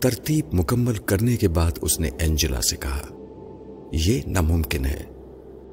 [0.00, 3.02] ترتیب مکمل کرنے کے بعد اس نے اینجلا سے کہا،
[3.92, 5.04] یہ ناممکن ہے۔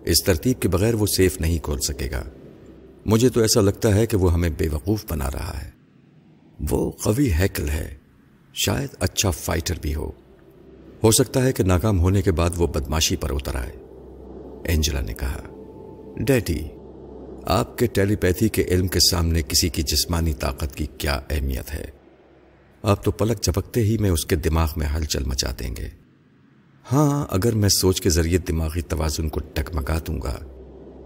[0.05, 2.23] اس ترتیب کے بغیر وہ سیف نہیں کھول سکے گا۔
[3.05, 5.69] مجھے تو ایسا لگتا ہے کہ وہ ہمیں بے وقوف بنا رہا ہے۔
[6.69, 7.95] وہ قوی ہیکل ہے۔
[8.53, 10.11] شاید اچھا فائٹر بھی ہو۔
[11.03, 13.71] ہو سکتا ہے کہ ناکام ہونے کے بعد وہ بدماشی پر اتر آئے۔
[14.63, 15.41] اینجلا نے کہا،
[16.17, 16.67] ڈیڈی،
[17.43, 21.73] آپ کے ٹیلی پیتھی کے علم کے سامنے کسی کی جسمانی طاقت کی کیا اہمیت
[21.73, 22.02] ہے؟
[22.83, 25.87] آپ تو پلک جھپکتے ہی میں اس کے دماغ میں ہلچل مچا دیں گے۔
[26.91, 30.39] ہاں اگر میں سوچ کے ذریعے دماغی توازن کو ٹکمگا دوں گا،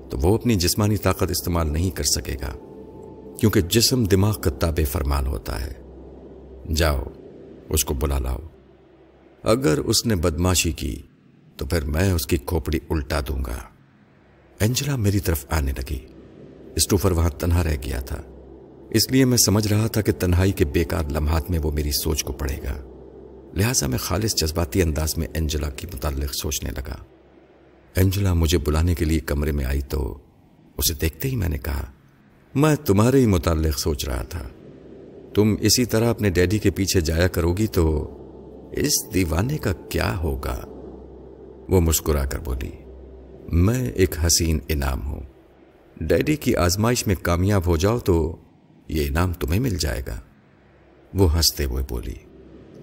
[0.09, 2.53] تو وہ اپنی جسمانی طاقت استعمال نہیں کر سکے گا،
[3.39, 5.73] کیونکہ جسم دماغ کا تابع فرمان ہوتا ہے۔
[6.73, 7.03] جاؤ،
[7.69, 8.39] اس کو بلا لاؤ۔
[9.43, 11.01] اگر اس نے بدماشی کی،
[11.57, 13.57] تو پھر میں اس کی کھوپڑی الٹا دوں گا۔
[14.59, 16.05] اینجلا میری طرف آنے لگی۔
[16.75, 18.21] اسٹوفر وہاں تنہا رہ گیا تھا۔
[18.89, 22.23] اس لیے میں سمجھ رہا تھا کہ تنہائی کے بیکار لمحات میں وہ میری سوچ
[22.23, 22.75] کو پڑے گا۔
[23.53, 26.95] لہٰذا میں خالص جذباتی انداز میں اینجلا کی متعلق سوچنے لگا۔
[27.95, 30.17] اینجلا مجھے بلانے کے لیے کمرے میں آئی تو
[30.77, 31.83] اسے دیکھتے ہی میں نے کہا،
[32.55, 34.43] میں تمہارے ہی متعلق سوچ رہا تھا۔
[35.33, 38.13] تم اسی طرح اپنے ڈیڈی کے پیچھے جایا کرو گی تو
[38.71, 40.61] اس دیوانے کا کیا ہوگا؟
[41.69, 42.71] وہ مسکرا کر بولی،
[43.51, 45.19] میں ایک حسین انعام ہوں۔
[45.97, 48.35] ڈیڈی کی آزمائش میں کامیاب ہو جاؤ تو
[48.87, 50.19] یہ انعام تمہیں مل جائے گا۔
[51.13, 52.15] وہ ہنستے ہوئے بولی،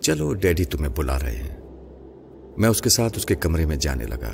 [0.00, 1.56] چلو ڈیڈی تمہیں بلا رہے ہیں۔
[2.58, 4.32] میں اس کے ساتھ اس کے کمرے میں جانے لگا۔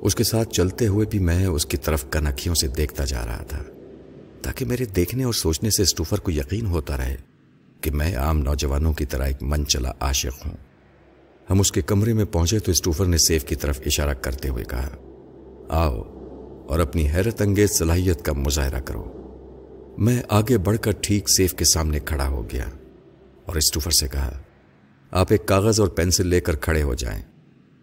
[0.00, 3.42] اس کے ساتھ چلتے ہوئے بھی میں اس کی طرف کنکھیوں سے دیکھتا جا رہا
[3.42, 3.62] تھا،
[4.42, 7.16] تاکہ میرے دیکھنے اور سوچنے سے اسٹوفر کو یقین ہوتا رہے
[7.80, 10.56] کہ میں عام نوجوانوں کی طرح ایک من چلا عاشق ہوں۔
[11.50, 14.64] ہم اس کے کمرے میں پہنچے تو اسٹوفر نے سیف کی طرف اشارہ کرتے ہوئے
[14.64, 14.88] کہا،
[15.68, 16.02] آؤ
[16.68, 19.21] اور اپنی حیرت انگیز صلاحیت کا مظاہرہ کرو۔
[19.98, 22.64] میں آگے بڑھ کر ٹھیک سیف کے سامنے کھڑا ہو گیا
[23.46, 24.40] اور اسٹوفر سے کہا،
[25.10, 27.22] آپ ایک کاغذ اور پینسل لے کر کھڑے ہو جائیں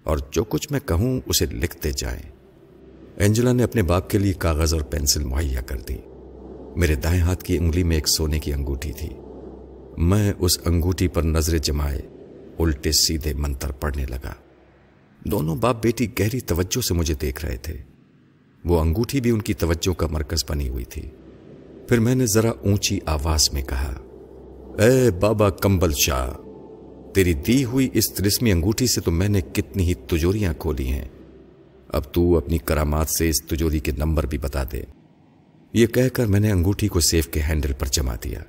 [0.04, 2.22] اور جو کچھ میں کہوں اسے لکھتے جائیں۔
[3.18, 5.98] اینجلا نے اپنے باپ کے لیے کاغذ اور پینسل مہیا کر دی۔
[6.76, 9.10] میرے دائیں ہاتھ کی انگلی میں ایک سونے کی انگوٹھی تھی۔
[9.98, 12.02] میں اس انگوٹھی پر نظر جمائے
[12.60, 14.34] الٹے سیدھے منتر پڑھنے لگا۔
[15.26, 17.78] دونوں باپ بیٹی گہری توجہ سے مجھے دیکھ رہے تھے۔
[18.66, 21.10] وہ انگوٹھی بھی ان کی توجہ کا مرکز بنی ہوئی تھی۔
[21.90, 23.94] پھر میں نے ذرا اونچی آواز میں کہا،
[24.84, 26.30] اے بابا کمبل شاہ،
[27.14, 31.06] تیری دی ہوئی اس ترسمی انگوٹھی سے تو میں نے کتنی ہی تجوریاں کھولی ہیں۔
[31.88, 34.82] اب تو اپنی کرامات سے اس تجوری کے نمبر بھی بتا دے۔
[35.74, 38.40] یہ کہہ کر میں نے انگوٹھی کو سیف کے ہینڈل پر جما دیا۔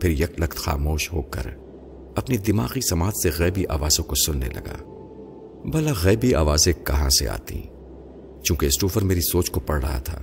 [0.00, 1.42] پھر یک لخت خاموش ہو کر
[2.16, 4.76] اپنی دماغی سماج سے غیبی آوازوں کو سننے لگا۔
[5.70, 7.62] بھلا غیبی آوازیں کہاں سے آتی
[8.42, 10.20] چونکہ اسٹوفر میری سوچ کو پڑھ رہا تھا۔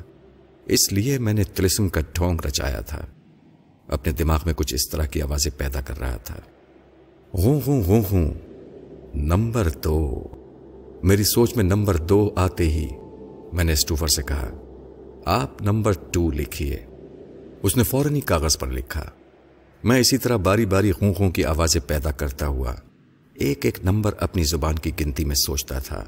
[0.67, 3.05] اس لیے میں نے تلسم کا ڈھونگ رچایا تھا۔
[3.87, 6.35] اپنے دماغ میں کچھ اس طرح کی آوازیں پیدا کر رہا تھا۔
[7.33, 8.31] غوں غوں غوں غوں
[9.15, 10.23] نمبر دو۔
[11.03, 12.87] میری سوچ میں نمبر دو آتے ہی
[13.53, 14.51] میں نے اسٹوفر سے کہا،
[15.25, 16.77] آپ نمبر ٹو لکھیے۔
[17.63, 19.03] اس نے فوراً ہی کاغذ پر لکھا۔
[19.83, 22.75] میں اسی طرح باری باری خون کی آوازیں پیدا کرتا ہوا
[23.33, 26.03] ایک ایک نمبر اپنی زبان کی گنتی میں سوچتا تھا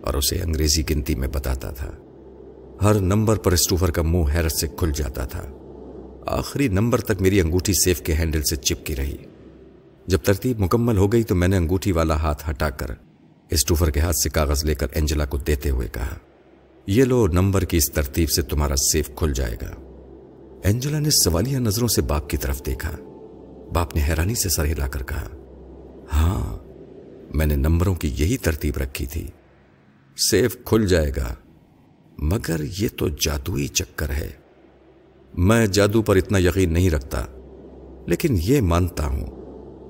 [0.00, 1.90] اور اسے انگریزی گنتی میں بتاتا تھا۔
[2.82, 5.46] ہر نمبر پر اسٹوفر کا منہ حیرت سے کھل جاتا تھا۔
[6.26, 9.16] آخری نمبر تک میری انگوٹھی سیف کے ہینڈل سے چپکی رہی۔
[10.06, 12.86] جب ترتیب مکمل ہو گئی تو میں نے انگوٹھی والا ہاتھ ہٹا کر
[13.50, 16.16] اسٹوفر کے ہاتھ سے کاغذ لے کر اینجلا کو دیتے ہوئے کہا،
[16.86, 19.74] یہ لو نمبر کی اس ترتیب سے تمہارا سیف کھل جائے گا۔
[20.64, 22.90] اینجلا نے سوالیہ نظروں سے باپ کی طرف دیکھا۔
[23.74, 25.28] باپ نے حیرانی سے سر ہلا کر کہا
[26.12, 26.58] ہاں
[27.34, 29.26] میں نے نمبروں کی یہی ترتیب رکھی تھی۔
[30.30, 31.34] سیف کھل جائے گا۔
[32.18, 34.30] مگر یہ تو جادوئی چکر ہے۔
[35.38, 37.26] میں جادو پر اتنا یقین نہیں رکھتا،
[38.06, 39.26] لیکن یہ مانتا ہوں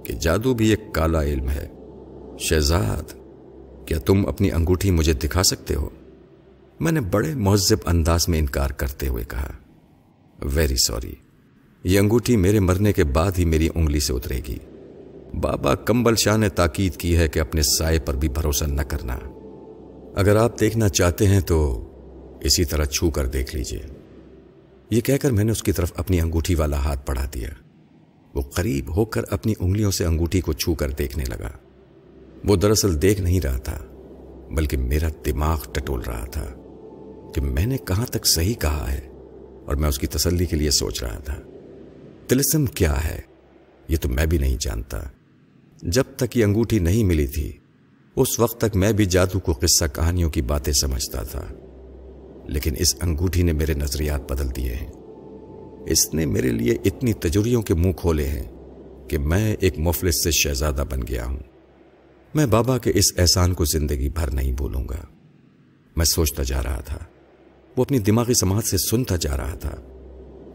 [0.04, 1.68] کہ جادو بھی ایک کالا علم ہے۔
[2.38, 3.12] شہزاد،
[3.86, 5.88] کیا تم اپنی انگوٹھی مجھے دکھا سکتے ہو؟
[6.80, 9.52] میں نے بڑے مہذب انداز میں انکار کرتے ہوئے کہا
[10.42, 11.14] ویری سوری
[11.84, 14.58] یہ انگوٹھی میرے مرنے کے بعد ہی میری انگلی سے اترے گی۔
[15.40, 19.18] بابا کمبل شاہ نے تاکید کی ہے کہ اپنے سائے پر بھی بھروسہ نہ کرنا۔
[20.14, 21.87] اگر آپ دیکھنا چاہتے ہیں تو
[22.40, 23.82] اسی طرح چھو کر دیکھ لیجیے۔
[24.90, 27.48] یہ کہہ کر میں نے اس کی طرف اپنی انگوٹھی والا ہاتھ بڑھا دیا۔
[28.34, 31.50] وہ قریب ہو کر اپنی انگلیوں سے انگوٹھی کو چھو کر دیکھنے لگا۔
[32.44, 33.78] وہ دراصل دیکھ نہیں رہا تھا،
[34.50, 36.46] بلکہ میرا دماغ ٹٹول رہا تھا
[37.34, 39.08] کہ میں نے کہاں تک صحیح کہا ہے
[39.66, 41.36] اور میں اس کی تسلی کے لیے سوچ رہا تھا۔
[42.26, 43.20] تلسم کیا ہے؟
[43.88, 45.00] یہ تو میں بھی نہیں جانتا۔
[45.82, 47.52] جب تک یہ انگوٹھی نہیں ملی تھی،
[48.16, 51.44] اس وقت تک میں بھی جادو کو قصہ کہانیوں کی باتیں سمجھتا تھا۔
[52.48, 54.90] لیکن اس انگوٹھی نے میرے نظریات بدل دیے ہیں۔
[55.86, 58.42] اس نے میرے لیے اتنی تجوریوں کے منہ کھولے ہیں
[59.08, 61.38] کہ میں ایک مفلس سے شہزادہ بن گیا ہوں۔
[62.34, 65.06] میں بابا کے اس احسان کو زندگی بھر نہیں بھولوں گا۔
[65.96, 66.98] میں سوچتا جا رہا تھا۔
[67.76, 69.74] وہ اپنی دماغی سماعت سے سنتا جا رہا تھا۔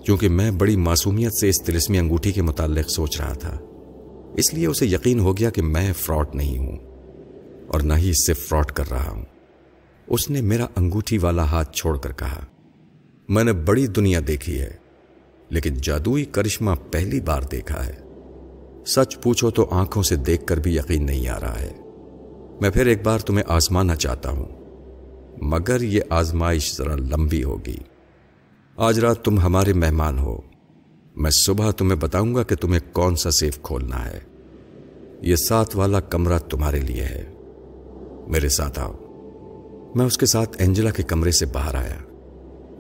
[0.05, 3.59] کیونکہ میں بڑی معصومیت سے اس تلسمی انگوٹھی کے متعلق سوچ رہا تھا۔
[4.37, 6.77] اس لیے اسے یقین ہو گیا کہ میں فراڈ نہیں ہوں
[7.67, 9.32] اور نہ ہی اس سے فراڈ کر رہا ہوں۔
[10.07, 12.45] اس نے میرا انگوٹھی والا ہاتھ چھوڑ کر کہا،
[13.29, 14.73] میں نے بڑی دنیا دیکھی ہے،
[15.49, 17.95] لیکن جادوئی کرشمہ پہلی بار دیکھا ہے۔
[18.85, 21.71] سچ پوچھو تو آنکھوں سے دیکھ کر بھی یقین نہیں آ رہا ہے۔
[22.61, 24.45] میں پھر ایک بار تمہیں آزمانا چاہتا ہوں،
[25.41, 27.77] مگر یہ آزمائش ذرا لمبی ہوگی۔
[28.77, 30.41] آج رات تم ہمارے مہمان ہو۔
[31.15, 34.19] میں صبح تمہیں بتاؤں گا کہ تمہیں کون سا سیف کھولنا ہے۔
[35.21, 37.31] یہ ساتھ والا کمرہ تمہارے لیے ہے۔
[38.27, 38.93] میرے ساتھ آؤ۔
[39.95, 41.97] میں اس کے ساتھ اینجلا کے کمرے سے باہر آیا۔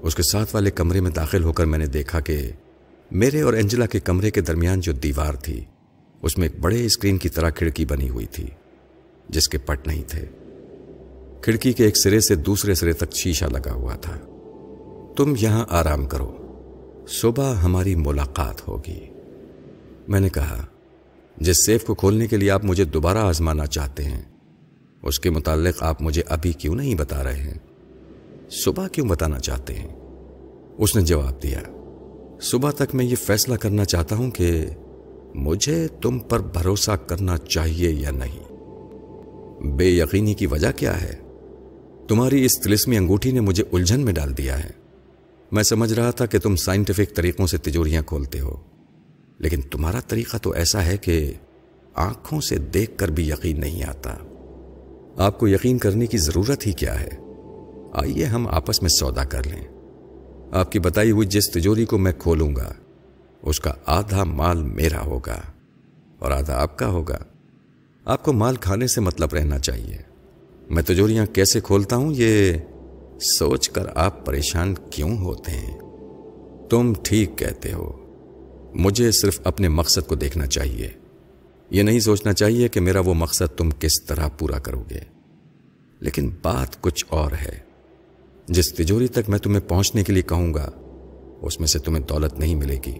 [0.01, 2.51] اس کے ساتھ والے کمرے میں داخل ہو کر میں نے دیکھا کہ
[3.11, 5.63] میرے اور اینجلا کے کمرے کے درمیان جو دیوار تھی،
[6.21, 8.47] اس میں ایک بڑے اسکرین کی طرح کھڑکی بنی ہوئی تھی،
[9.29, 10.25] جس کے پٹ نہیں تھے۔
[11.41, 14.17] کھڑکی کے ایک سرے سے دوسرے سرے تک شیشہ لگا ہوا تھا۔
[15.17, 16.37] تم یہاں آرام کرو،
[17.07, 19.09] صبح ہماری ملاقات ہوگی۔
[20.07, 20.65] میں نے کہا،
[21.37, 24.32] جس سیف کو کھولنے کے لیے آپ مجھے دوبارہ آزمانا چاہتے ہیں
[25.03, 27.57] اس کے متعلق آپ مجھے ابھی کیوں نہیں بتا رہے ہیں؟
[28.51, 29.87] صبح کیوں بتانا چاہتے ہیں؟
[30.77, 31.61] اس نے جواب دیا،
[32.41, 34.65] صبح تک میں یہ فیصلہ کرنا چاہتا ہوں کہ
[35.35, 38.53] مجھے تم پر بھروسہ کرنا چاہیے یا نہیں۔
[39.71, 41.15] بے یقینی کی وجہ کیا ہے؟
[42.07, 44.69] تمہاری اس تلسمی انگوٹھی نے مجھے الجھن میں ڈال دیا ہے۔
[45.51, 48.55] میں سمجھ رہا تھا کہ تم سائنٹیفک طریقوں سے تجوریاں کھولتے ہو،
[49.39, 51.33] لیکن تمہارا طریقہ تو ایسا ہے کہ
[51.93, 54.15] آنکھوں سے دیکھ کر بھی یقین نہیں آتا۔
[55.17, 57.09] آپ کو یقین کرنے کی ضرورت ہی کیا ہے؟
[57.93, 59.67] آئیے ہم آپس میں سودا کر لیں۔
[60.51, 62.73] آپ کی بتائی ہوئی جس تجوری کو میں کھولوں گا۔
[63.41, 65.41] اس کا آدھا مال میرا ہوگا
[66.19, 67.17] اور آدھا آپ کا ہوگا۔
[68.05, 69.97] آپ کو مال کھانے سے مطلب رہنا چاہیے۔
[70.69, 72.53] میں تجوریاں کیسے کھولتا ہوں؟ یہ
[73.39, 75.79] سوچ کر آپ پریشان کیوں ہوتے ہیں؟
[76.69, 77.91] تم ٹھیک کہتے ہو۔
[78.73, 80.89] مجھے صرف اپنے مقصد کو دیکھنا چاہیے۔
[81.73, 84.99] یہ نہیں سوچنا چاہیے کہ میرا وہ مقصد تم کس طرح پورا کرو گے۔
[85.99, 87.59] لیکن بات کچھ اور ہے۔
[88.47, 90.71] جس تجوری تک میں تمہیں پہنچنے کے لیے کہوں گا،
[91.41, 92.95] اس میں سے تمہیں دولت نہیں ملے گی۔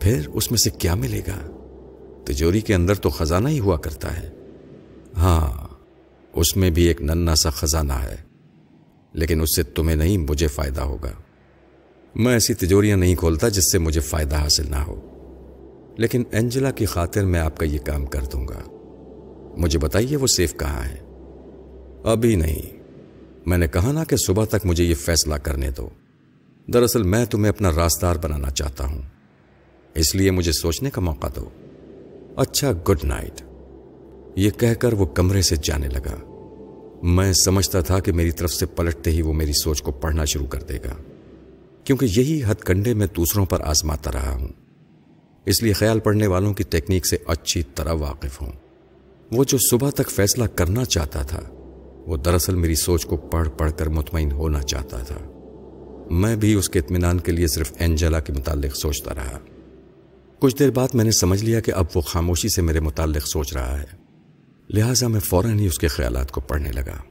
[0.00, 1.50] پھر اس میں سے کیا ملے گا؟
[2.24, 4.30] تجوری کے اندر تو خزانہ ہی ہوا کرتا ہے۔
[5.16, 5.68] ہاں
[6.32, 8.16] اس میں بھی ایک ننا سا خزانہ ہے۔
[9.12, 11.12] لیکن اس سے تمہیں نہیں، مجھے فائدہ ہوگا۔
[12.14, 15.10] میں ایسی تجوریاں نہیں کھولتا جس سے مجھے فائدہ حاصل نہ ہو۔
[15.96, 18.60] لیکن اینجلا کی خاطر میں آپ کا یہ کام کر دوں گا۔
[19.56, 20.98] مجھے بتائیے وہ سیف کہاں ہے؟
[22.04, 22.76] ابھی نہیں۔
[23.46, 25.88] میں نے کہا نا کہ صبح تک مجھے یہ فیصلہ کرنے دو۔
[26.66, 29.02] دراصل میں تمہیں اپنا راستار بنانا چاہتا ہوں۔
[29.94, 31.48] اس لیے مجھے سوچنے کا موقع دو۔
[32.36, 33.42] اچھا گڈ نائٹ۔
[34.36, 36.16] یہ کہہ کر وہ کمرے سے جانے لگا۔
[37.02, 40.46] میں سمجھتا تھا کہ میری طرف سے پلٹتے ہی وہ میری سوچ کو پڑھنا شروع
[40.46, 40.94] کر دے گا۔
[41.84, 44.63] کیونکہ یہی ہتھ کنڈے میں دوسروں پر آزماتا رہا ہوں۔
[45.46, 48.52] اس لیے خیال پڑھنے والوں کی ٹیکنیک سے اچھی طرح واقف ہوں۔
[49.32, 51.40] وہ جو صبح تک فیصلہ کرنا چاہتا تھا،
[52.06, 55.16] وہ دراصل میری سوچ کو پڑھ پڑھ کر مطمئن ہونا چاہتا تھا۔
[56.10, 59.38] میں بھی اس کے اطمینان کے لیے صرف اینجلا کے متعلق سوچتا رہا۔
[60.38, 63.52] کچھ دیر بعد میں نے سمجھ لیا کہ اب وہ خاموشی سے میرے متعلق سوچ
[63.52, 63.84] رہا ہے۔
[64.70, 67.02] لہٰذا میں فوراً ہی اس کے خیالات کو پڑھنے لگا۔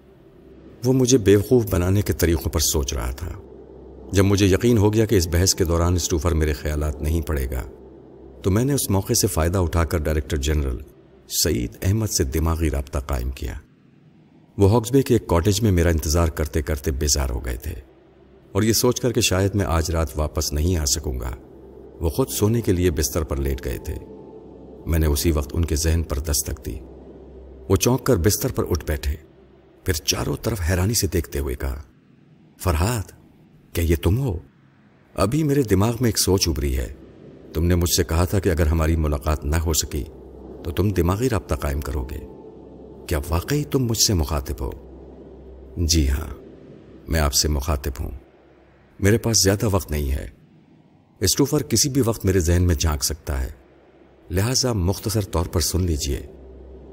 [0.86, 3.32] وہ مجھے بیوقوف بنانے کے طریقوں پر سوچ رہا تھا۔
[4.12, 7.46] جب مجھے یقین ہو گیا کہ اس بحث کے دوران اسٹوفر میرے خیالات نہیں پڑے
[7.52, 7.64] گا
[8.44, 10.78] تو میں نے اس موقع سے فائدہ اٹھا کر ڈائریکٹر جنرل
[11.44, 13.54] سعید احمد سے دماغی رابطہ قائم کیا۔
[14.58, 17.74] وہ ہاکسبے کے ایک کاٹیج میں میرا انتظار کرتے کرتے بیزار ہو گئے تھے
[18.52, 21.32] اور یہ سوچ کر کہ شاید میں آج رات واپس نہیں آ سکوں گا۔
[22.00, 23.96] وہ خود سونے کے لیے بستر پر لیٹ گئے تھے۔
[24.86, 26.80] میں نے اسی وقت ان کے ذہن پر دستک دی۔
[27.70, 29.16] وہ چونک کر بستر پر اٹھ بیٹھے۔
[29.84, 31.82] پھر چاروں طرف حیرانی سے دیکھتے ہوئے کہا
[32.60, 33.12] فرحاد
[33.74, 34.38] کیا یہ تم ہو؟
[35.14, 36.94] ابھی میرے دماغ میں ایک سوچ ابری ہے۔
[37.54, 40.04] تم نے مجھ سے کہا تھا کہ اگر ہماری ملاقات نہ ہو سکی،
[40.64, 42.20] تو تم دماغی رابطہ قائم کرو گے۔
[43.08, 44.72] کیا واقعی تم مجھ سے مخاطب ہو؟
[45.78, 46.28] جی ہاں
[47.08, 48.12] میں آپ سے مخاطب ہوں۔
[49.00, 50.28] میرے پاس زیادہ وقت نہیں ہے۔
[51.20, 53.50] اسٹوفر کسی بھی وقت میرے ذہن میں جھانک سکتا ہے۔
[54.32, 56.22] لہذا مختصر طور پر سن لیجیے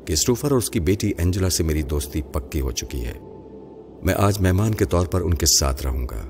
[0.05, 3.14] کہ اسٹوفر اور اس کی بیٹی اینجلا سے میری دوستی پکی ہو چکی ہے۔
[4.02, 6.23] میں آج مہمان کے طور پر ان کے ساتھ رہوں گا۔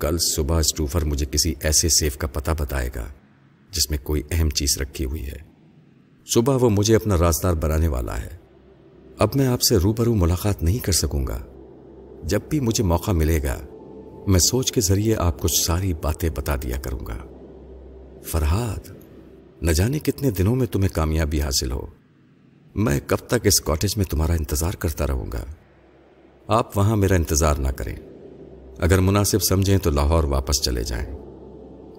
[0.00, 3.06] کل صبح اسٹوفر مجھے کسی ایسے سیف کا پتہ بتائے گا۔
[3.70, 5.50] جس میں کوئی اہم چیز رکھی ہوئی ہے۔
[6.34, 8.28] صبح وہ مجھے اپنا راستار بنانے والا ہے۔
[9.18, 11.38] اب میں آپ سے روبرو ملاقات نہیں کر سکوں گا۔
[12.24, 13.58] جب بھی مجھے موقع ملے گا،
[14.26, 17.16] میں سوچ کے ذریعے آپ کو ساری باتیں بتا دیا کروں گا۔
[18.22, 18.90] فرحاد
[19.62, 21.86] نہ جانے کتنے دنوں میں تمہیں کامیابی حاصل ہو۔
[22.74, 25.44] میں کب تک اس کاٹیج میں تمہارا انتظار کرتا رہوں گا۔
[26.46, 27.96] آپ وہاں میرا انتظار نہ کریں۔
[28.78, 31.29] اگر مناسب سمجھیں تو لاہور واپس چلے جائیں۔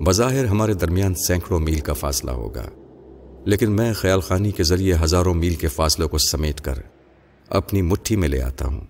[0.06, 2.70] بظاہر ہمارے درمیان سینکڑوں میل کا فاصلہ ہوگا،
[3.46, 6.74] لیکن میں خیال خانی کے ذریعے ہزاروں میل کے فاصلوں کو سمیٹ کر
[7.50, 8.82] اپنی مٹھی میں لے آتا ہوں۔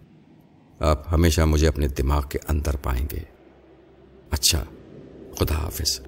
[0.79, 3.19] آپ ہمیشہ مجھے اپنے دماغ کے اندر پائیں گے۔
[4.31, 4.63] اچھا
[5.39, 6.01] خدا حافظ۔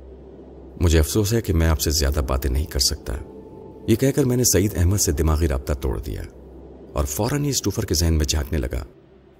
[0.81, 3.13] مجھے افسوس ہے کہ میں آپ سے زیادہ باتیں نہیں کر سکتا۔
[3.87, 6.21] یہ کہہ کر میں نے سعید احمد سے دماغی رابطہ توڑ دیا
[6.93, 8.85] اور فوراً ہی اسٹوفر کے ذہن میں جھانکنے لگا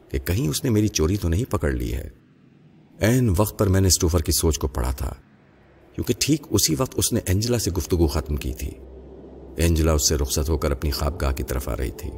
[0.10, 2.10] کہ کہیں اس نے میری چوری تو نہیں پکڑ لی ہے۔
[3.00, 5.14] این وقت پر میں نے اسٹوفر کی سوچ کو پڑھا تھا۔
[5.94, 8.72] کیونکہ ٹھیک اسی وقت اس نے اینجلا سے گفتگو ختم کی تھی۔
[9.58, 12.10] اینجلا اس سے رخصت ہو کر اپنی خوابگاہ کی طرف آ رہی تھی۔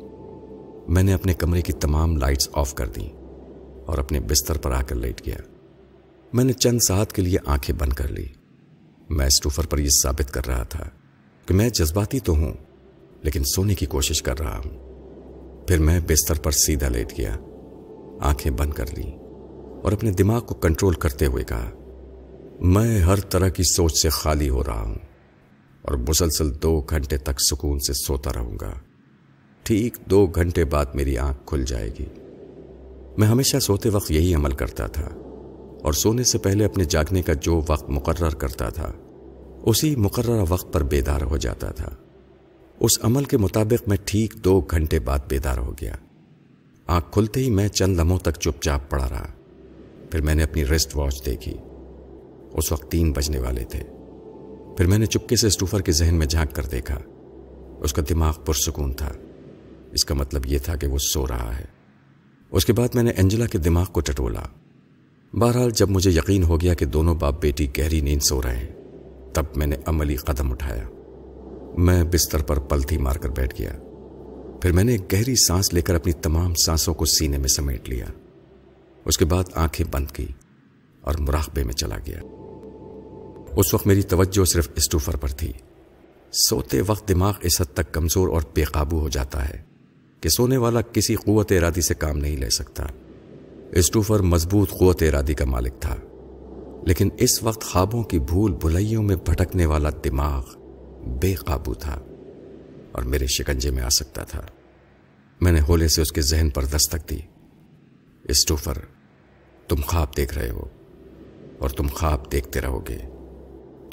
[0.87, 3.07] میں نے اپنے کمرے کی تمام لائٹس آف کر دی
[3.85, 5.35] اور اپنے بستر پر آ کر لیٹ گیا۔
[6.33, 8.25] میں نے چند ساتھ کے لیے آنکھیں بند کر لی۔
[9.09, 10.89] میں اسٹوفر پر یہ ثابت کر رہا تھا
[11.45, 12.53] کہ میں جذباتی تو ہوں،
[13.21, 14.95] لیکن سونے کی کوشش کر رہا ہوں۔
[15.67, 17.37] پھر میں بستر پر سیدھا لیٹ گیا،
[18.21, 19.11] آنکھیں بند کر لی
[19.83, 21.71] اور اپنے دماغ کو کنٹرول کرتے ہوئے کہا
[22.59, 24.95] میں ہر طرح کی سوچ سے خالی ہو رہا ہوں
[25.81, 28.73] اور مسلسل دو گھنٹے تک سکون سے سوتا رہوں گا۔
[29.63, 32.05] ٹھیک دو گھنٹے بعد میری آنکھ کھل جائے گی۔
[33.17, 35.09] میں ہمیشہ سوتے وقت یہی عمل کرتا تھا
[35.83, 38.91] اور سونے سے پہلے اپنے جاگنے کا جو وقت مقرر کرتا تھا،
[39.65, 41.89] اسی مقررہ وقت پر بیدار ہو جاتا تھا۔
[42.79, 45.95] اس عمل کے مطابق میں ٹھیک دو گھنٹے بعد بیدار ہو گیا۔
[46.87, 49.27] آنکھ کھلتے ہی میں چند لمحوں تک چپ چاپ پڑا رہا۔
[50.11, 51.53] پھر میں نے اپنی ریسٹ واچ دیکھی۔
[52.57, 53.83] اس وقت تین بجنے والے تھے۔
[54.77, 56.97] پھر میں نے چپکے سے اسٹوفر کے ذہن میں جھانک کر دیکھا۔
[57.79, 59.11] اس کا دماغ پرسکون تھا۔
[59.91, 61.65] اس کا مطلب یہ تھا کہ وہ سو رہا ہے۔
[62.51, 64.41] اس کے بعد میں نے انجلا کے دماغ کو ٹٹولا۔
[65.33, 68.73] بہرحال جب مجھے یقین ہو گیا کہ دونوں باپ بیٹی گہری نیند سو رہے ہیں،
[69.33, 70.83] تب میں نے عملی قدم اٹھایا۔
[71.77, 73.71] میں بستر پر پلتھی مار کر بیٹھ گیا۔
[74.61, 78.05] پھر میں نے گہری سانس لے کر اپنی تمام سانسوں کو سینے میں سمیٹ لیا۔
[79.05, 80.27] اس کے بعد آنکھیں بند کی
[81.01, 82.44] اور مراقبے میں چلا گیا۔
[83.55, 85.53] اس وقت میری توجہ صرف اسٹوفر پر تھی۔
[86.31, 89.61] سوتے وقت دماغ اس حد تک کمزور اور بے قابو ہو جاتا ہے
[90.21, 92.85] کہ سونے والا کسی قوت ارادی سے کام نہیں لے سکتا۔
[93.71, 95.95] اسٹوفر مضبوط قوت ارادی کا مالک تھا۔
[96.85, 100.43] لیکن اس وقت خوابوں کی بھول بھلائیوں میں بھٹکنے والا دماغ
[101.07, 101.99] بے قابو تھا
[102.91, 104.41] اور میرے شکنجے میں آ سکتا تھا۔
[105.41, 107.19] میں نے ہولے سے اس کے ذہن پر دستک دی۔
[108.23, 108.77] اسٹوفر
[109.67, 110.65] تم خواب دیکھ رہے ہو
[111.59, 113.14] اور تم خواب دیکھتے رہو گے۔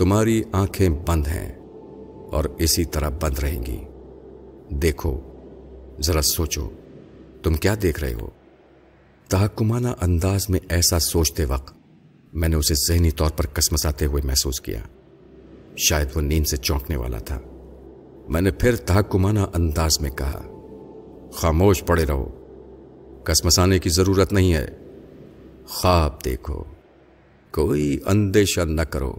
[0.03, 1.59] تمہاری آنکھیں بند ہیں
[2.33, 3.85] اور اسی طرح بند رہیں گی۔
[4.71, 5.21] دیکھو،
[6.01, 6.71] ذرا سوچو،
[7.43, 8.29] تم کیا دیکھ رہے ہو؟
[9.29, 11.75] تحکمانہ انداز میں ایسا سوچتے وقت
[12.33, 14.81] میں نے اسے ذہنی طور پر کسمساتے ہوئے محسوس کیا۔
[15.77, 17.41] شاید وہ نیند سے چونکنے والا تھا۔
[18.29, 20.43] میں نے پھر تحکمانہ انداز میں کہا،
[21.33, 22.29] خاموش پڑے رہو
[23.25, 24.69] کسمسانے کی ضرورت نہیں ہے۔
[25.69, 26.65] خواب دیکھو،
[27.53, 29.13] کوئی اندیشہ نہ کرو۔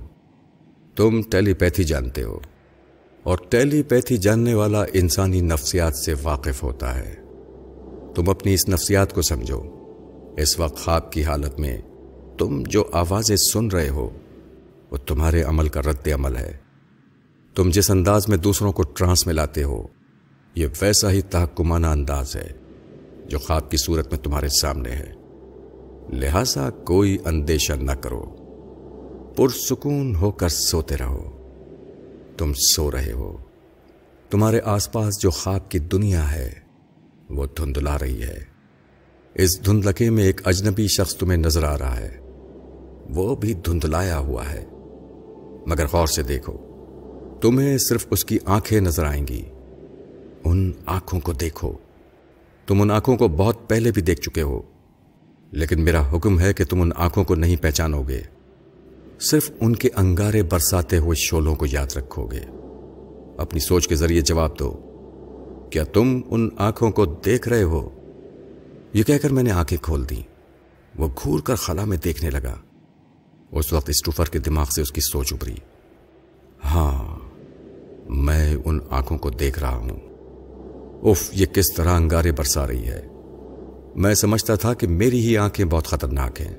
[0.95, 2.39] تم ٹیلی پیتھی جانتے ہو
[3.23, 7.15] اور ٹیلی پیتھی جاننے والا انسانی نفسیات سے واقف ہوتا ہے۔
[8.15, 9.61] تم اپنی اس نفسیات کو سمجھو۔
[10.37, 11.77] اس وقت خواب کی حالت میں
[12.37, 14.09] تم جو آوازیں سن رہے ہو،
[14.91, 16.57] وہ تمہارے عمل کا رد عمل ہے۔
[17.55, 19.87] تم جس انداز میں دوسروں کو ٹرانس میں لاتے ہو،
[20.55, 22.51] یہ ویسا ہی تحکمانہ انداز ہے
[23.25, 25.13] جو خواب کی صورت میں تمہارے سامنے ہے۔
[26.09, 28.35] لہذا کوئی اندیشہ نہ کرو۔
[29.35, 31.29] پرسکون ہو کر سوتے رہو۔
[32.37, 33.37] تم سو رہے ہو۔
[34.29, 36.53] تمہارے آس پاس جو خواب کی دنیا ہے،
[37.29, 38.39] وہ دھندلا رہی ہے۔
[39.33, 42.17] اس دھندلکے میں ایک اجنبی شخص تمہیں نظر آ رہا ہے۔
[43.09, 44.65] وہ بھی دھندلایا ہوا ہے۔
[45.65, 46.57] مگر غور سے دیکھو،
[47.41, 49.41] تمہیں صرف اس کی آنکھیں نظر آئیں گی۔
[50.43, 51.73] ان آنکھوں کو دیکھو۔
[52.67, 54.61] تم ان آنکھوں کو بہت پہلے بھی دیکھ چکے ہو۔
[55.51, 58.21] لیکن میرا حکم ہے کہ تم ان آنکھوں کو نہیں پہچانو گے۔
[59.19, 62.39] صرف ان کے انگارے برساتے ہوئے شولوں کو یاد رکھو گے
[63.37, 64.77] اپنی سوچ کے ذریعے جواب دو۔
[65.71, 67.89] کیا تم ان آنکھوں کو دیکھ رہے ہو؟
[68.93, 70.21] یہ کہہ کر میں نے آنکھیں کھول دی
[70.95, 72.55] وہ گھور کر خلا میں دیکھنے لگا۔
[73.51, 75.55] اس وقت اسٹوفر کے دماغ سے اس کی سوچ ابری
[76.65, 77.19] ہاں
[78.09, 79.99] میں ان آنکھوں کو دیکھ رہا ہوں۔
[81.09, 83.07] اف یہ کس طرح انگارے برسا رہی ہے۔
[83.95, 86.55] میں سمجھتا تھا کہ میری ہی آنکھیں بہت خطرناک ہیں۔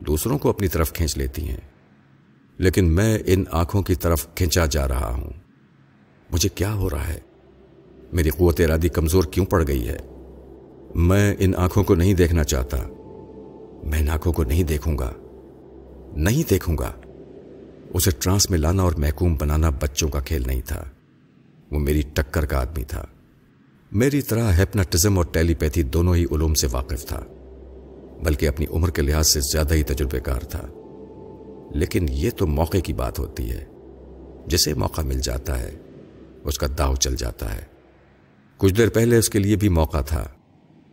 [0.00, 1.56] دوسروں کو اپنی طرف کھینچ لیتی ہیں۔
[2.58, 5.30] لیکن میں ان آنکھوں کی طرف کھینچا جا رہا ہوں۔
[6.30, 7.20] مجھے کیا ہو رہا ہے؟
[8.12, 9.98] میری قوت ارادی کمزور کیوں پڑ گئی ہے؟
[10.94, 12.76] میں ان آنکھوں کو نہیں دیکھنا چاہتا۔
[13.84, 15.12] میں ان آنکھوں کو نہیں دیکھوں گا۔
[16.16, 16.92] نہیں دیکھوں گا۔
[17.94, 20.84] اسے ٹرانس میں لانا اور محکوم بنانا بچوں کا کھیل نہیں تھا۔
[21.70, 23.04] وہ میری ٹکر کا آدمی تھا۔
[23.92, 27.24] میری طرح ہیپناٹزم اور ٹیلی پیتھی دونوں ہی علوم سے واقف تھا۔
[28.22, 30.66] بلکہ اپنی عمر کے لحاظ سے زیادہ ہی تجربے کار تھا۔
[31.70, 33.64] لیکن یہ تو موقع کی بات ہوتی ہے۔
[34.46, 35.70] جسے موقع مل جاتا ہے،
[36.44, 37.62] اس کا داؤ چل جاتا ہے۔
[38.56, 40.28] کچھ دیر پہلے اس کے لیے بھی موقع تھا،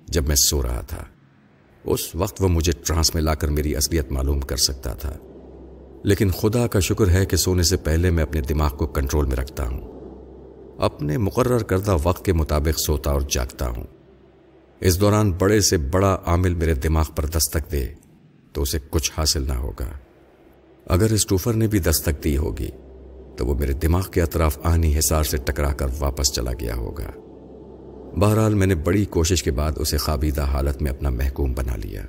[0.07, 1.03] جب میں سو رہا تھا۔
[1.83, 5.17] اس وقت وہ مجھے ٹرانس میں لا کر میری اصلیت معلوم کر سکتا تھا۔
[6.03, 9.37] لیکن خدا کا شکر ہے کہ سونے سے پہلے میں اپنے دماغ کو کنٹرول میں
[9.37, 9.95] رکھتا ہوں۔
[10.77, 13.83] اپنے مقرر کردہ وقت کے مطابق سوتا اور جاگتا ہوں۔
[14.79, 17.85] اس دوران بڑے سے بڑا عامل میرے دماغ پر دستک دے
[18.53, 19.97] تو اسے کچھ حاصل نہ ہوگا۔
[20.85, 22.69] اگر اسٹوفر نے بھی دستک دی ہوگی،
[23.37, 27.11] تو وہ میرے دماغ کے اطراف آنی حسار سے ٹکرا کر واپس چلا گیا ہوگا۔
[28.19, 32.01] بہرحال میں نے بڑی کوشش کے بعد اسے خوابیدہ حالت میں اپنا محکوم بنا لیا۔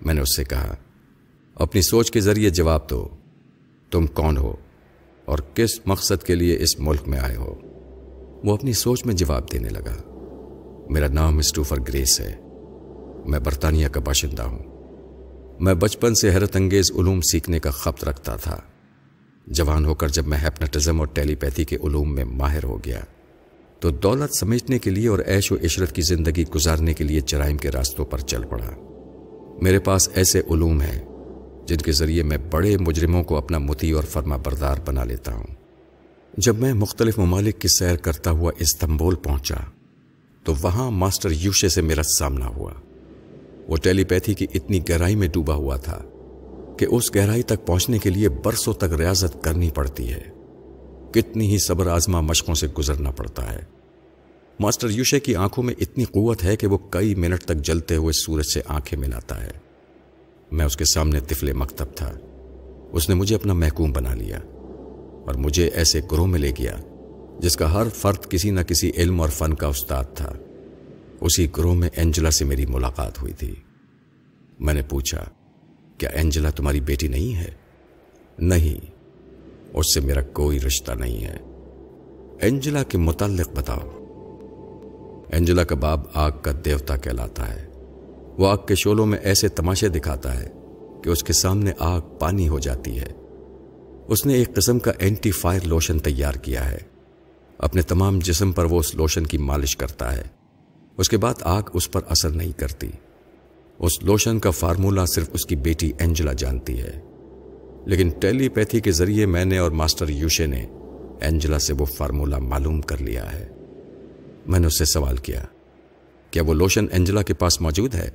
[0.00, 0.76] میں نے اس سے کہا،
[1.54, 3.08] اپنی سوچ کے ذریعے جواب دو۔
[3.90, 4.54] تم کون ہو
[5.24, 7.54] اور کس مقصد کے لیے اس ملک میں آئے ہو؟
[8.44, 10.11] وہ اپنی سوچ میں جواب دینے لگا۔
[10.92, 12.36] میرا نام اسٹوفر گریس ہے۔
[13.26, 14.58] میں برطانیہ کا باشندہ ہوں۔
[15.60, 18.60] میں بچپن سے حیرت انگیز علوم سیکھنے کا خپت رکھتا تھا۔
[19.46, 23.00] جوان ہو کر جب میں ہیپناٹزم اور ٹیلی پیتھی کے علوم میں ماہر ہو گیا،
[23.80, 27.56] تو دولت سمجھنے کے لیے اور عیش و عشرت کی زندگی گزارنے کے لیے جرائم
[27.56, 28.70] کے راستوں پر چل پڑا۔
[29.62, 31.00] میرے پاس ایسے علوم ہیں
[31.66, 35.46] جن کے ذریعے میں بڑے مجرموں کو اپنا متی اور فرما بردار بنا لیتا ہوں۔
[36.36, 39.56] جب میں مختلف ممالک کی سیر کرتا ہوا استنبول پہنچا
[40.44, 42.72] تو وہاں ماسٹر یوشے سے میرا سامنا ہوا۔
[43.68, 46.02] وہ ٹیلی پیتھی کی اتنی گہرائی میں ڈوبا ہوا تھا
[46.78, 50.22] کہ اس گہرائی تک پہنچنے کے لیے برسوں تک ریاضت کرنی پڑتی ہے۔
[51.12, 53.60] کتنی ہی صبر آزما مشقوں سے گزرنا پڑتا ہے۔
[54.60, 58.12] ماسٹر یوشے کی آنکھوں میں اتنی قوت ہے کہ وہ کئی منٹ تک جلتے ہوئے
[58.12, 59.50] سورج سے آنکھیں ملاتا ہے۔
[60.52, 62.12] میں اس کے سامنے تفل مکتب تھا۔
[62.92, 64.38] اس نے مجھے اپنا محکوم بنا لیا
[65.26, 66.76] اور مجھے ایسے گروہ میں لے گیا
[67.38, 70.32] جس کا ہر فرد کسی نہ کسی علم اور فن کا استاد تھا۔
[71.20, 73.54] اسی گروہ میں اینجلا سے میری ملاقات ہوئی تھی۔
[74.60, 75.24] میں نے پوچھا،
[75.98, 77.50] کیا اینجلا تمہاری بیٹی نہیں ہے؟
[78.38, 78.86] نہیں،
[79.72, 81.36] اس سے میرا کوئی رشتہ نہیں ہے۔
[82.40, 83.98] اینجلا کے متعلق بتاؤ۔
[85.32, 87.66] اینجلا کا باب آگ کا دیوتا کہلاتا ہے۔
[88.38, 90.48] وہ آگ کے شولوں میں ایسے تماشے دکھاتا ہے
[91.04, 93.12] کہ اس کے سامنے آگ پانی ہو جاتی ہے۔
[94.08, 96.91] اس نے ایک قسم کا اینٹی فائر لوشن تیار کیا ہے۔
[97.58, 100.22] اپنے تمام جسم پر وہ اس لوشن کی مالش کرتا ہے۔
[100.96, 102.90] اس کے بعد آگ اس پر اثر نہیں کرتی۔
[103.78, 107.00] اس لوشن کا فارمولا صرف اس کی بیٹی اینجلا جانتی ہے۔
[107.86, 110.66] لیکن ٹیلی پیتھی کے ذریعے میں نے اور ماسٹر یوشے نے
[111.20, 113.48] اینجلا سے وہ فارمولا معلوم کر لیا ہے۔
[114.46, 115.44] میں نے اس سے سوال کیا
[116.30, 118.10] کیا وہ لوشن اینجلا کے پاس موجود ہے؟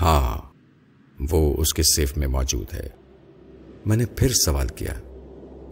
[0.00, 0.38] ہاں
[1.30, 2.88] وہ اس کے سیف میں موجود ہے۔
[3.86, 4.92] میں نے پھر سوال کیا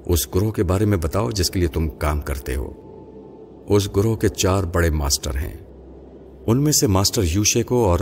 [0.08, 2.72] اس گروہ کے بارے میں بتاؤ جس کے لیے تم کام کرتے ہو۔
[3.68, 5.56] اس گروہ کے چار بڑے ماسٹر ہیں۔
[6.46, 8.00] ان میں سے ماسٹر یوشے کو اور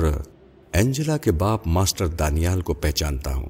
[0.73, 3.49] اینجلا کے باپ ماسٹر دانیال کو پہچانتا ہوں،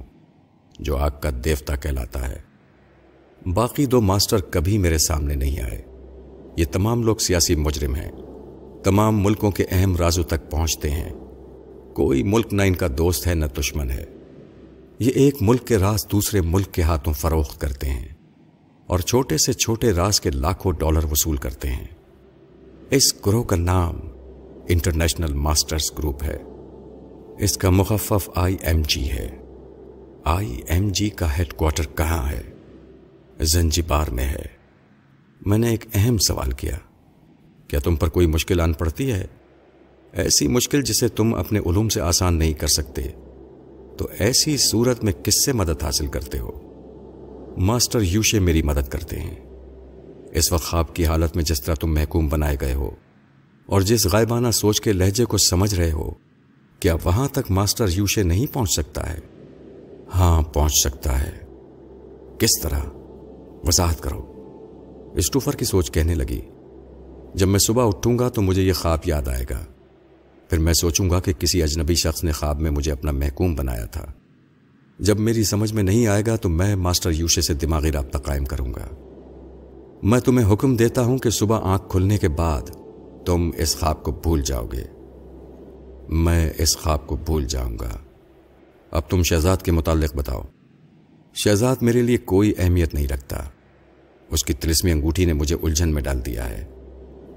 [0.79, 2.41] جو آگ کا دیوتا کہلاتا ہے۔
[3.53, 5.81] باقی دو ماسٹر کبھی میرے سامنے نہیں آئے۔
[6.57, 8.11] یہ تمام لوگ سیاسی مجرم ہیں۔
[8.83, 11.13] تمام ملکوں کے اہم رازوں تک پہنچتے ہیں۔
[11.93, 14.05] کوئی ملک نہ ان کا دوست ہے نہ دشمن ہے۔
[14.99, 18.16] یہ ایک ملک کے راز دوسرے ملک کے ہاتھوں فروخت کرتے ہیں۔
[18.87, 21.87] اور چھوٹے سے چھوٹے راز کے لاکھوں ڈالر وصول کرتے ہیں۔
[22.89, 23.99] اس گروہ کا نام
[24.67, 26.37] انٹرنیشنل ماسٹرز گروپ ہے۔
[27.43, 29.37] اس کا مخفف آئی ایم جی ہے۔
[30.23, 32.43] آئی ایم جی کا ہیڈ کوارٹر کہاں ہے؟
[33.41, 34.45] زنجیبار میں ہے۔
[35.45, 36.77] میں نے ایک اہم سوال کیا۔
[37.67, 39.25] کیا تم پر کوئی مشکل آن پڑتی ہے؟
[40.13, 43.01] ایسی مشکل جسے تم اپنے علوم سے آسان نہیں کر سکتے۔
[43.97, 46.66] تو ایسی صورت میں کس سے مدد حاصل کرتے ہو؟
[47.57, 49.35] ماسٹر یوشے میری مدد کرتے ہیں۔
[50.31, 52.89] اس وقت خواب کی حالت میں جس طرح تم محکوم بنائے گئے ہو
[53.65, 56.11] اور جس غائبانہ سوچ کے لہجے کو سمجھ رہے ہو،
[56.79, 59.19] کیا وہاں تک ماسٹر یوشے نہیں پہنچ سکتا ہے؟
[60.15, 61.39] ہاں پہنچ سکتا ہے۔
[62.39, 62.79] کس طرح؟
[63.63, 64.33] وضاحت کرو۔
[65.15, 66.41] اسٹوفر کی سوچ کہنے لگی،
[67.33, 69.65] جب میں صبح اٹھوں گا تو مجھے یہ خواب یاد آئے گا۔
[70.49, 73.85] پھر میں سوچوں گا کہ کسی اجنبی شخص نے خواب میں مجھے اپنا محکوم بنایا
[73.85, 74.05] تھا۔
[74.99, 78.45] جب میری سمجھ میں نہیں آئے گا تو میں ماسٹر یوشے سے دماغی رابطہ قائم
[78.45, 78.87] کروں گا۔
[80.03, 82.61] میں تمہیں حکم دیتا ہوں کہ صبح آنکھ کھلنے کے بعد
[83.25, 84.83] تم اس خواب کو بھول جاؤ گے۔
[86.09, 87.97] میں اس خواب کو بھول جاؤں گا۔
[88.91, 90.41] اب تم شہزاد کے متعلق بتاؤ۔
[91.35, 93.43] شہزاد میرے لیے کوئی اہمیت نہیں رکھتا۔
[94.29, 96.65] اس کی تلسمی انگوٹھی نے مجھے الجھن میں ڈال دیا ہے۔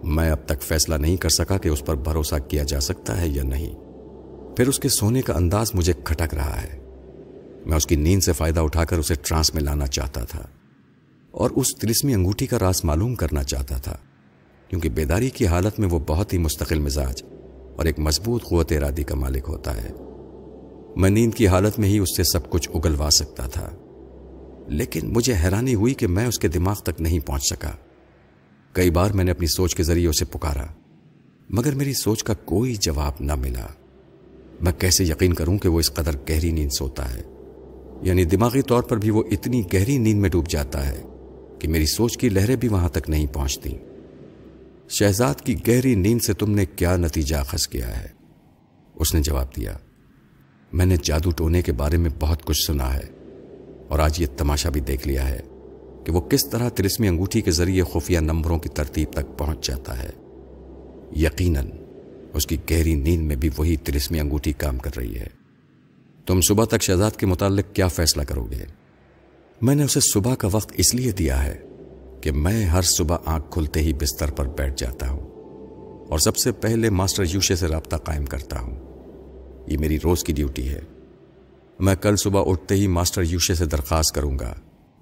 [0.02, 3.28] میں اب تک فیصلہ نہیں کر سکا کہ اس پر بھروسہ کیا جا سکتا ہے
[3.28, 3.74] یا نہیں۔
[4.56, 6.89] پھر اس کے سونے کا انداز مجھے کھٹک رہا ہے۔
[7.66, 10.46] میں اس کی نیند سے فائدہ اٹھا کر اسے ٹرانس میں لانا چاہتا تھا
[11.34, 13.96] اور اس تلسمی انگوٹھی کا راز معلوم کرنا چاہتا تھا،
[14.70, 17.22] کیونکہ بیداری کی حالت میں وہ بہت ہی مستقل مزاج
[17.76, 19.90] اور ایک مضبوط قوت ارادی کا مالک ہوتا ہے۔
[20.96, 23.68] میں نیند کی حالت میں ہی اس سے سب کچھ اگلوا سکتا تھا،
[24.68, 27.70] لیکن مجھے حیرانی ہوئی کہ میں اس کے دماغ تک نہیں پہنچ سکا۔
[28.74, 30.66] کئی بار میں نے اپنی سوچ کے ذریعے اسے پکارا،
[31.50, 33.66] مگر میری سوچ کا کوئی جواب نہ ملا۔
[34.60, 37.22] میں کیسے یقین کروں کہ وہ اس قدر گہری نیند سوتا ہے؟
[38.02, 41.02] یعنی دماغی طور پر بھی وہ اتنی گہری نیند میں ڈوب جاتا ہے
[41.58, 43.70] کہ میری سوچ کی لہریں بھی وہاں تک نہیں پہنچتی
[44.88, 48.06] شہزاد کی گہری نیند سے تم نے کیا نتیجہ خس کیا ہے؟
[48.94, 49.76] اس نے جواب دیا،
[50.72, 53.04] میں نے جادو ٹونے کے بارے میں بہت کچھ سنا ہے
[53.88, 55.40] اور آج یہ تماشا بھی دیکھ لیا ہے
[56.04, 60.02] کہ وہ کس طرح ترسمی انگوٹھی کے ذریعے خفیہ نمبروں کی ترتیب تک پہنچ جاتا
[60.02, 60.10] ہے۔
[61.16, 61.66] یقیناً
[62.32, 65.39] اس کی گہری نیند میں بھی وہی ترسمی انگوٹھی کام کر رہی ہے۔
[66.30, 68.64] تم صبح تک شہزاد کے متعلق کیا فیصلہ کرو گے؟
[69.62, 71.58] میں نے اسے صبح کا وقت اس لیے دیا ہے
[72.20, 75.20] کہ میں ہر صبح آنکھ کھلتے ہی بستر پر بیٹھ جاتا ہوں
[76.10, 78.76] اور سب سے پہلے ماسٹر یوشے سے رابطہ قائم کرتا ہوں۔
[79.66, 80.80] یہ میری روز کی ڈیوٹی ہے۔
[81.80, 84.54] میں کل صبح اٹھتے ہی ماسٹر یوشے سے درخواست کروں گا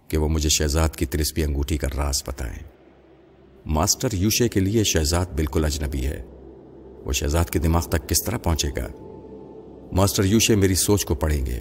[0.08, 2.62] کہ وہ مجھے شہزاد کی ترسپی انگوٹھی کا راز بتائیں۔
[3.66, 6.22] ماسٹر یوشے کے لیے شہزاد بالکل اجنبی ہے۔
[7.04, 9.07] وہ شہزاد کے دماغ تک کس طرح پہنچے گا؟
[9.92, 11.60] ماسٹر یوشے میری سوچ کو پڑھیں گے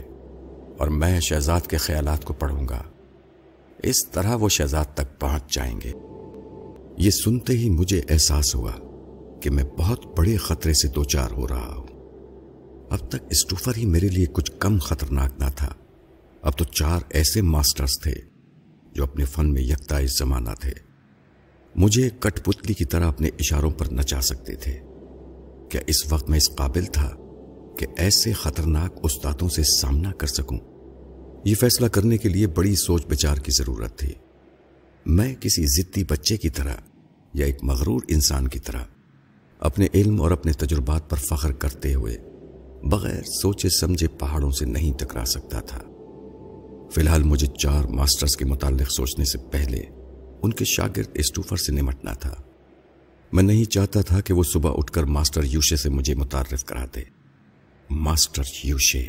[0.77, 2.83] اور میں شہزاد کے خیالات کو پڑھوں گا۔
[3.83, 5.91] اس طرح وہ شہزاد تک پہنچ جائیں گے۔
[6.97, 8.71] یہ سنتے ہی مجھے احساس ہوا
[9.41, 11.87] کہ میں بہت بڑے خطرے سے دوچار ہو رہا ہوں۔
[12.89, 15.73] اب تک اسٹوفر ہی میرے لیے کچھ کم خطرناک نہ تھا۔
[16.41, 18.15] اب تو چار ایسے ماسٹرز تھے
[18.93, 20.73] جو اپنے فن میں یکتا اس زمانہ تھے۔
[21.75, 24.79] مجھے کٹ پتلی کی طرح اپنے اشاروں پر نچا سکتے تھے۔
[25.69, 27.15] کیا اس وقت میں اس قابل تھا؟
[27.77, 30.57] کہ ایسے خطرناک استادوں سے سامنا کر سکوں۔
[31.45, 34.13] یہ فیصلہ کرنے کے لیے بڑی سوچ بچار کی ضرورت تھی۔
[35.05, 36.75] میں کسی ضدی بچے کی طرح
[37.33, 38.83] یا ایک مغرور انسان کی طرح
[39.59, 42.17] اپنے علم اور اپنے تجربات پر فخر کرتے ہوئے
[42.83, 45.79] بغیر سوچے سمجھے پہاڑوں سے نہیں ٹکرا سکتا تھا۔
[46.95, 49.83] فی الحال مجھے چار ماسٹرز کے متعلق سوچنے سے پہلے
[50.41, 52.35] ان کے شاگرد اسٹوفر سے نمٹنا تھا۔
[53.31, 56.85] میں نہیں چاہتا تھا کہ وہ صبح اٹھ کر ماسٹر یوشے سے مجھے متعارف کرا
[56.95, 57.16] دے
[57.89, 59.05] ماسٹر یوشے۔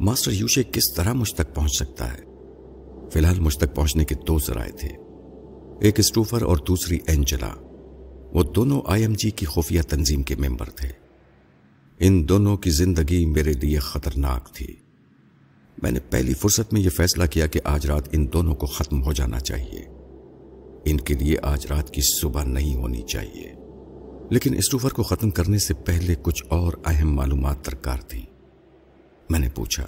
[0.00, 2.22] ماسٹر یوشے کس طرح مجھ تک پہنچ سکتا ہے؟
[3.12, 4.88] فی الحال مجھ تک پہنچنے کے دو ذرائع تھے۔
[5.80, 7.54] ایک اسٹوفر اور دوسری اینجلا۔
[8.32, 10.88] وہ دونوں آئی ایم جی کی خفیہ تنظیم کے ممبر تھے۔
[11.98, 14.76] ان دونوں کی زندگی میرے لیے خطرناک تھی۔
[15.82, 19.02] میں نے پہلی فرصت میں یہ فیصلہ کیا کہ آج رات ان دونوں کو ختم
[19.02, 19.84] ہو جانا چاہیے۔
[20.84, 23.52] ان کے لیے آج رات کی صبح نہیں ہونی چاہیے۔
[24.30, 28.26] لیکن اسٹوفر کو ختم کرنے سے پہلے کچھ اور اہم معلومات درکار تھیں۔
[29.30, 29.86] میں نے پوچھا،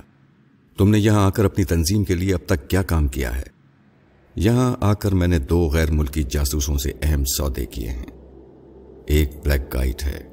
[0.79, 3.43] تم نے یہاں آ کر اپنی تنظیم کے لیے اب تک کیا کام کیا ہے؟
[4.35, 8.07] یہاں آ کر میں نے دو غیر ملکی جاسوسوں سے اہم سودے کیے ہیں۔
[9.07, 10.25] ایک بلیک گائٹ ہے۔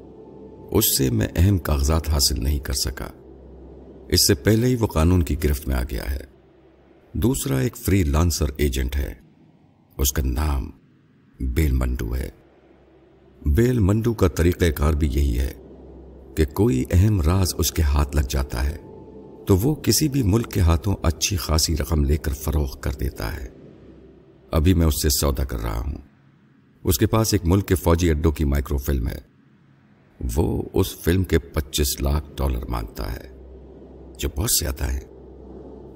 [0.70, 3.08] اس سے میں اہم کاغذات حاصل نہیں کر سکا۔
[4.08, 6.24] اس سے پہلے ہی وہ قانون کی گرفت میں آ گیا ہے۔
[7.12, 9.14] دوسرا ایک فری لانسر ایجنٹ ہے۔
[9.96, 10.70] اس کا نام
[11.40, 12.30] بیل منڈو ہے۔
[13.56, 15.52] بیل منڈو کا طریقہ کار بھی یہی ہے
[16.36, 18.76] کہ کوئی اہم راز اس کے ہاتھ لگ جاتا ہے،
[19.46, 23.36] تو وہ کسی بھی ملک کے ہاتھوں اچھی خاصی رقم لے کر فروغ کر دیتا
[23.36, 23.48] ہے۔
[24.50, 25.94] ابھی میں اس سے سودا کر رہا ہوں۔
[26.84, 29.18] اس کے پاس ایک ملک کے فوجی اڈوں کی مائکرو فلم ہے۔
[30.36, 33.28] وہ اس فلم کے پچیس لاکھ ڈالر مانگتا ہے،
[34.18, 35.00] جو بہت زیادہ ہے۔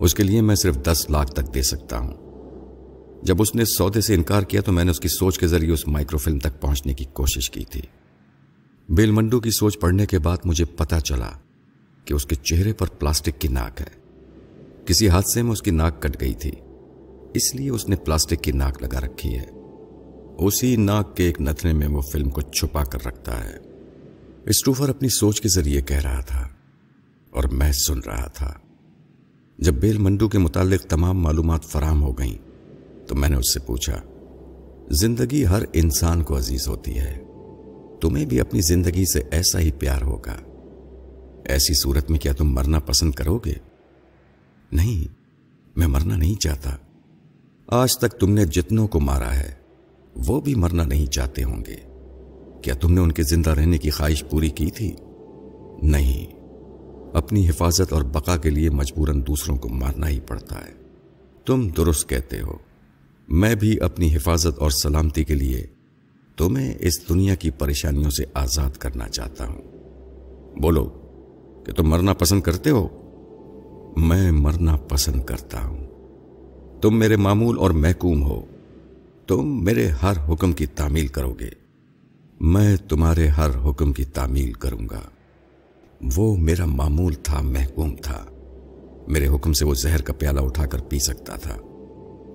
[0.01, 2.22] اس کے لیے میں صرف دس لاکھ تک دے سکتا ہوں۔
[3.23, 5.73] جب اس نے سودے سے انکار کیا تو میں نے اس کی سوچ کے ذریعے
[5.73, 7.83] اس مائکرو فلم تک پہنچنے کی کوشش کی تھی۔
[8.89, 11.31] بیل منڈو کی سوچ پڑھنے کے بعد مجھے پتا چلا
[12.05, 13.87] کہ اس کے چہرے پر پلاسٹک کی ناک ہے۔
[14.87, 16.51] کسی حادثے میں اس کی ناک کٹ گئی تھی۔
[17.35, 19.47] اس لیے اس نے پلاسٹک کی ناک لگا رکھی ہے۔
[20.39, 23.57] اسی ناک کے ایک نتنے میں وہ فلم کو چھپا کر رکھتا ہے۔
[24.45, 26.49] اسٹوفر اپنی سوچ کے ذریعے کہہ رہا تھا
[27.31, 28.55] اور میں سن رہا تھا۔
[29.59, 32.52] جب بیل منڈو کے متعلق تمام معلومات فراہم ہو گئیں
[33.12, 34.01] تو میں نے اس سے پوچھا،
[34.90, 37.18] زندگی ہر انسان کو عزیز ہوتی ہے،
[38.01, 40.37] تمہیں بھی اپنی زندگی سے ایسا ہی پیار ہوگا۔
[41.44, 43.55] ایسی صورت میں کیا تم مرنا پسند کرو گے؟
[44.72, 45.14] نہیں،
[45.77, 46.77] میں مرنا نہیں چاہتا۔
[47.66, 49.55] آج تک تم نے جتنوں کو مارا ہے،
[50.16, 51.77] وہ بھی مرنا نہیں چاہتے ہوں گے۔
[52.62, 54.96] کیا تم نے ان کے زندہ رہنے کی خواہش پوری کی تھی؟
[55.83, 56.27] نہیں،
[57.14, 60.83] اپنی حفاظت اور بقا کے لیے مجبوراً دوسروں کو مارنا ہی پڑتا ہے۔
[61.46, 62.72] تم درست کہتے ہو۔
[63.29, 65.67] میں بھی اپنی حفاظت اور سلامتی کے لیے
[66.37, 69.63] تمہیں اس دنیا کی پریشانیوں سے آزاد کرنا چاہتا ہوں۔
[70.61, 70.85] بولو
[71.67, 72.89] کہ تم مرنا پسند کرتے ہو؟
[73.97, 75.87] میں مرنا پسند کرتا ہوں۔
[76.83, 78.45] تم میرے معمول اور محکوم ہو۔
[79.27, 81.51] تم میرے ہر حکم کی تعمیل کرو گے۔
[82.41, 85.01] میں تمہارے ہر حکم کی تعمیل کروں گا۔
[86.17, 88.27] وہ میرا معمول تھا، محکوم تھا۔
[89.09, 91.57] میرے حکم سے وہ زہر کا پیالہ اٹھا کر پی سکتا تھا۔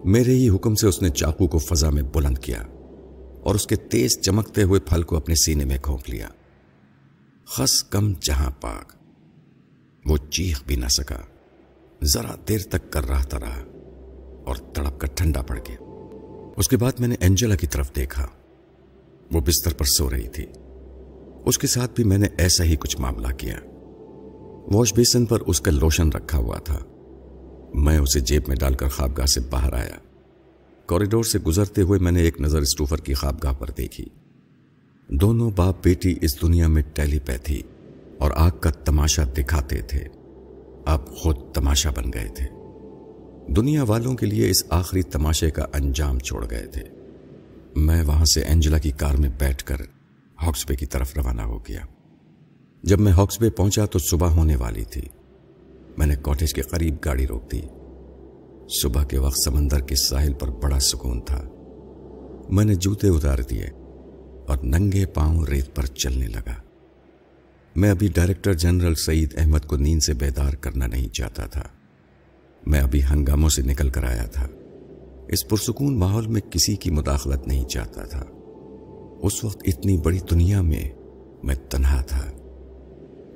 [0.08, 2.64] میرے ہی حکم سے اس نے چاقو کو فضا میں بلند کیا
[3.42, 6.28] اور اس کے تیز چمکتے ہوئے پھل کو اپنے سینے میں گھونپ لیا۔
[7.46, 8.94] خس کم جہاں پاک،
[10.06, 11.18] وہ چیخ بھی نہ سکا۔
[12.04, 13.64] ذرا دیر تک کر رہتا رہا
[14.46, 15.78] اور تڑپ کر ٹھنڈا پڑ گیا۔
[16.58, 18.28] اس کے بعد میں نے اینجلا کی طرف دیکھا۔
[19.32, 20.46] وہ بستر پر سو رہی تھی۔
[21.46, 23.60] اس کے ساتھ بھی میں نے ایسا ہی کچھ معاملہ کیا۔
[24.74, 26.80] واش بیسن پر اس کا لوشن رکھا ہوا تھا۔
[27.74, 29.96] میں اسے جیب میں ڈال کر خوابگاہ سے باہر آیا۔
[30.86, 34.06] کوریڈور سے گزرتے ہوئے میں نے ایک نظر اسٹوفر کی خوابگاہ پر دیکھی۔
[35.08, 37.62] دونوں باپ بیٹی اس دنیا میں ٹیلی پیتھی
[38.18, 40.08] اور آگ کا تماشا دکھاتے تھے۔
[40.86, 42.46] اب خود تماشا بن گئے تھے۔
[43.54, 46.84] دنیا والوں کے لیے اس آخری تماشے کا انجام چھوڑ گئے تھے۔
[47.76, 49.78] میں وہاں سے اینجلا کی کار میں بیٹھ کر
[50.42, 51.86] ہاکس بے کی طرف روانہ ہو گیا۔
[52.84, 55.02] جب میں ہاکس بے پہنچا تو صبح ہونے والی تھی۔
[55.98, 57.62] میں نے کاٹیج کے قریب گاڑی روک دی۔
[58.82, 61.50] صبح کے وقت سمندر کے ساحل پر بڑا سکون تھا۔
[62.50, 63.66] میں نے جوتے اتار دیے
[64.48, 66.54] اور ننگے پاؤں ریت پر چلنے لگا۔
[67.76, 71.64] میں ابھی ڈائریکٹر جنرل سعید احمد کو نیند سے بیدار کرنا نہیں چاہتا تھا۔
[72.66, 74.48] میں ابھی ہنگاموں سے نکل کر آیا تھا۔
[75.28, 78.24] اس پرسکون ماحول میں کسی کی مداخلت نہیں چاہتا تھا۔
[79.22, 80.90] اس وقت اتنی بڑی دنیا میں
[81.44, 82.32] میں تنہا تھا۔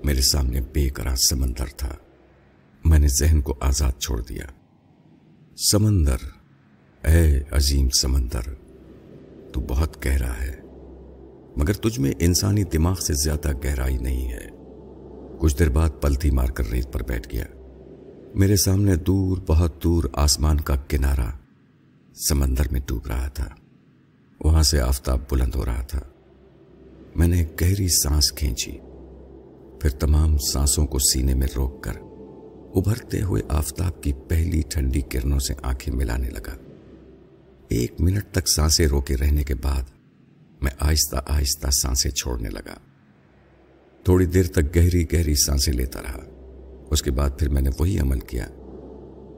[0.03, 1.95] میرے سامنے بے قرار سمندر تھا۔
[2.83, 4.45] میں نے ذہن کو آزاد چھوڑ دیا۔
[5.71, 6.17] سمندر،
[7.07, 8.53] اے عظیم سمندر،
[9.53, 10.55] تو بہت گہرا ہے،
[11.57, 14.47] مگر تجھ میں انسانی دماغ سے زیادہ گہرائی نہیں ہے۔
[15.39, 17.45] کچھ دیر بعد پلتھی مار کر ریت پر بیٹھ گیا۔
[18.35, 21.31] میرے سامنے دور، بہت دور آسمان کا کنارہ
[22.29, 23.49] سمندر میں ڈوب رہا تھا۔
[24.39, 25.99] وہاں سے آفتاب بلند ہو رہا تھا۔
[27.15, 28.77] میں نے گہری سانس کھینچی۔
[29.81, 31.93] پھر تمام سانسوں کو سینے میں روک کر
[32.75, 36.55] ابھرتے ہوئے آفتاب کی پہلی ٹھنڈی کرنوں سے آنکھیں ملانے لگا۔
[37.67, 39.81] ایک منٹ تک سانسیں روکے رہنے کے بعد
[40.61, 42.73] میں آہستہ آہستہ سانسیں چھوڑنے لگا۔
[44.03, 46.19] تھوڑی دیر تک گہری گہری سانسیں لیتا رہا۔
[46.91, 48.47] اس کے بعد پھر میں نے وہی عمل کیا۔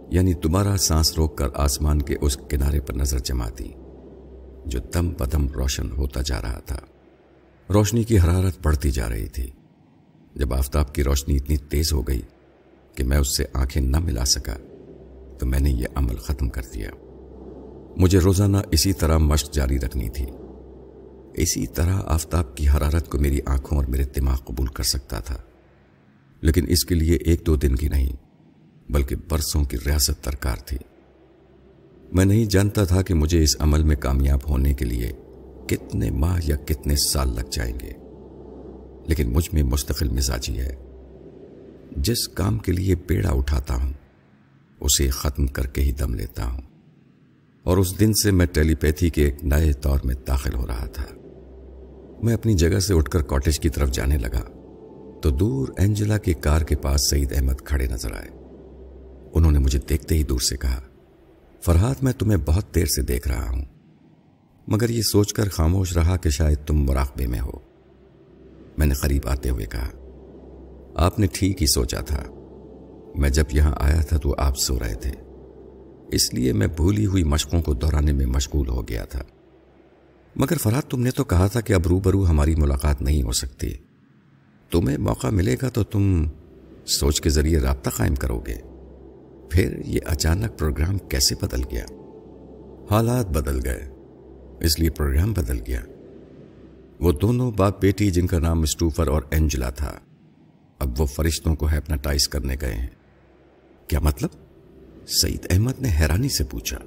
[0.10, 3.70] یعنی دوبارہ سانس روک کر آسمان کے اس کنارے پر نظر جما دی،
[4.66, 6.80] جو دم بدم روشن ہوتا جا رہا تھا۔
[7.74, 9.52] روشنی کی حرارت بڑھتی جا رہی تھی۔
[10.36, 12.22] جب آفتاب کی روشنی اتنی تیز ہو گئی
[12.96, 14.56] کہ میں اس سے آنکھیں نہ ملا سکا،
[15.40, 16.90] تو میں نے یہ عمل ختم کر دیا۔
[17.98, 20.26] مجھے روزانہ اسی طرح مشق جاری رکھنی تھی۔
[21.34, 25.38] اسی طرح آفتاب کی حرارت کو میری آنکھوں اور میرے دماغ قبول کر سکتا تھا۔
[26.42, 28.12] لیکن اس کے لیے ایک دو دن کی نہیں،
[28.92, 30.78] بلکہ برسوں کی ریاست درکار تھی۔
[32.14, 35.12] میں نہیں جانتا تھا کہ مجھے اس عمل میں کامیاب ہونے کے لیے
[35.68, 37.92] کتنے ماہ یا کتنے سال لگ جائیں گے،
[39.08, 40.76] لیکن مجھ میں مستقل مزاجی ہے۔
[41.98, 43.94] جس کام کے لیے پیڑا اٹھاتا ہوں،
[44.80, 46.62] اسے ختم کر کے ہی دم لیتا ہوں۔
[47.64, 50.86] اور اس دن سے میں ٹیلی پیتھی کے ایک نئے دور میں داخل ہو رہا
[50.86, 51.04] تھا۔
[52.24, 54.42] میں اپنی جگہ سے اٹھ کر کاٹیج کی طرف جانے لگا۔
[55.22, 58.30] تو دور اینجلا کی کار کے پاس سعید احمد کھڑے نظر آئے۔
[59.34, 60.82] انہوں نے مجھے دیکھتے ہی دور سے کہا،
[61.62, 63.66] فرحات، میں تمہیں بہت دیر سے دیکھ رہا ہوں۔
[64.68, 67.52] مگر یہ سوچ کر خاموش رہا کہ شاید تم مراقبے میں ہو۔
[68.78, 69.90] میں نے قریب آتے ہوئے کہا
[70.96, 72.24] آپ نے ٹھیک ہی سوچا تھا۔
[73.16, 75.12] میں جب یہاں آیا تھا تو آپ سو رہے تھے۔
[76.12, 79.24] اس لیے میں بھولی ہوئی مشقوں کو دہرانے میں مشغول ہو گیا تھا۔
[80.36, 83.74] مگر فرحت، تم نے تو کہا تھا کہ اب روبرو ہماری ملاقات نہیں ہو سکتی۔
[84.72, 86.26] تمہیں موقع ملے گا تو تم
[86.86, 88.56] سوچ کے ذریعے رابطہ قائم کرو گے۔
[89.50, 91.86] پھر یہ اچانک پروگرام کیسے بدل گیا؟
[92.92, 93.90] حالات بدل گئے۔
[94.60, 95.82] اس لیے پروگرام بدل گیا۔
[97.00, 100.00] وہ دونوں باپ بیٹی جن کا نام اسٹوفر اور اینجلا تھا۔
[100.84, 102.88] اب وہ فرشتوں کو ہیپناٹائز کرنے گئے ہیں۔
[103.88, 104.30] کیا مطلب؟
[105.08, 106.78] سعید احمد نے حیرانی سے پوچھا۔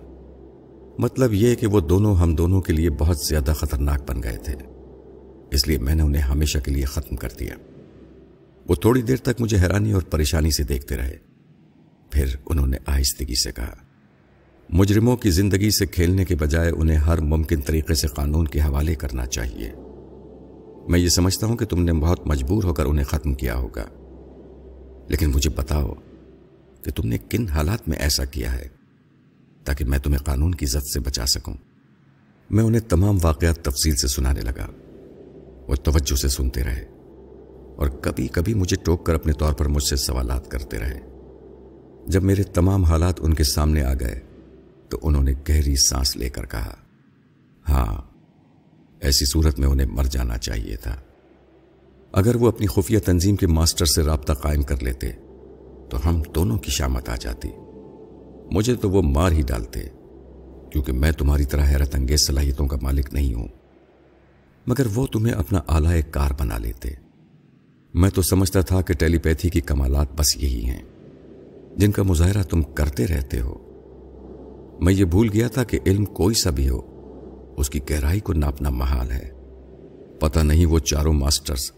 [0.98, 4.54] مطلب یہ کہ وہ دونوں ہم دونوں کے لیے بہت زیادہ خطرناک بن گئے تھے۔
[5.50, 7.54] اس لیے میں نے انہیں ہمیشہ کے لیے ختم کر دیا۔
[8.68, 11.16] وہ تھوڑی دیر تک مجھے حیرانی اور پریشانی سے دیکھتے رہے۔
[12.11, 13.74] پھر انہوں نے آہستگی سے کہا۔
[14.68, 18.94] مجرموں کی زندگی سے کھیلنے کے بجائے انہیں ہر ممکن طریقے سے قانون کے حوالے
[18.94, 19.72] کرنا چاہیے۔
[20.88, 23.85] میں یہ سمجھتا ہوں کہ تم نے بہت مجبور ہو کر انہیں ختم کیا ہوگا۔
[25.09, 25.92] لیکن مجھے بتاؤ
[26.83, 28.68] کہ تم نے کن حالات میں ایسا کیا ہے
[29.64, 31.55] تاکہ میں تمہیں قانون کی زد سے بچا سکوں۔
[32.51, 34.66] میں انہیں تمام واقعات تفصیل سے سنانے لگا۔
[35.68, 36.85] وہ توجہ سے سنتے رہے
[37.77, 41.01] اور کبھی کبھی مجھے ٹوک کر اپنے طور پر مجھ سے سوالات کرتے رہے۔
[42.07, 44.20] جب میرے تمام حالات ان کے سامنے آ گئے
[44.88, 46.75] تو انہوں نے گہری سانس لے کر کہا
[47.68, 48.15] ہاں
[49.00, 51.00] ایسی صورت میں انہیں مر جانا چاہیے تھا۔
[52.12, 55.12] اگر وہ اپنی خفیہ تنظیم کے ماسٹر سے رابطہ قائم کر لیتے،
[55.90, 57.48] تو ہم دونوں کی شامت آ جاتی۔
[58.50, 59.80] مجھے تو وہ مار ہی ڈالتے،
[60.72, 63.48] کیونکہ میں تمہاری طرح حیرت انگیز صلاحیتوں کا مالک نہیں ہوں۔
[64.66, 66.88] مگر وہ تمہیں اپنا آلہ کار بنا لیتے۔
[67.94, 70.82] میں تو سمجھتا تھا کہ ٹیلی پیتھی کی کمالات بس یہی ہیں،
[71.76, 73.59] جن کا مظاہرہ تم کرتے رہتے ہو۔
[74.80, 76.95] میں یہ بھول گیا تھا کہ علم کوئی سا بھی ہو۔
[77.57, 79.31] اس کی گہرائی کو ناپنا محال ہے۔
[80.21, 81.73] پتہ نہیں وہ چاروں ماسٹرز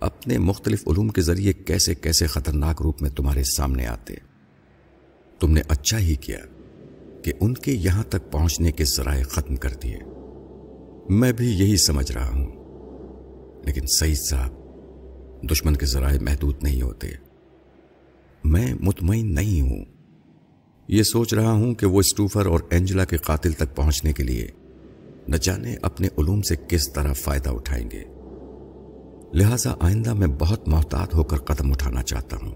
[0.00, 4.14] اپنے مختلف علوم کے ذریعے کیسے کیسے خطرناک روپ میں تمہارے سامنے آتے۔
[5.40, 6.38] تم نے اچھا ہی کیا
[7.22, 9.98] کہ ان کے یہاں تک پہنچنے کے ذرائع ختم کر دیے۔
[11.08, 12.46] میں بھی یہی سمجھ رہا ہوں۔
[13.66, 14.52] لیکن سعید صاحب،
[15.50, 17.08] دشمن کے ذرائع محدود نہیں ہوتے۔
[18.44, 19.84] میں مطمئن نہیں ہوں۔
[20.88, 24.48] یہ سوچ رہا ہوں کہ وہ اسٹوفر اور اینجلا کے قاتل تک پہنچنے کے لیے
[25.28, 28.04] نہ جانے اپنے علوم سے کس طرح فائدہ اٹھائیں گے۔
[29.34, 32.54] لہذا آئندہ میں بہت محتاط ہو کر قدم اٹھانا چاہتا ہوں۔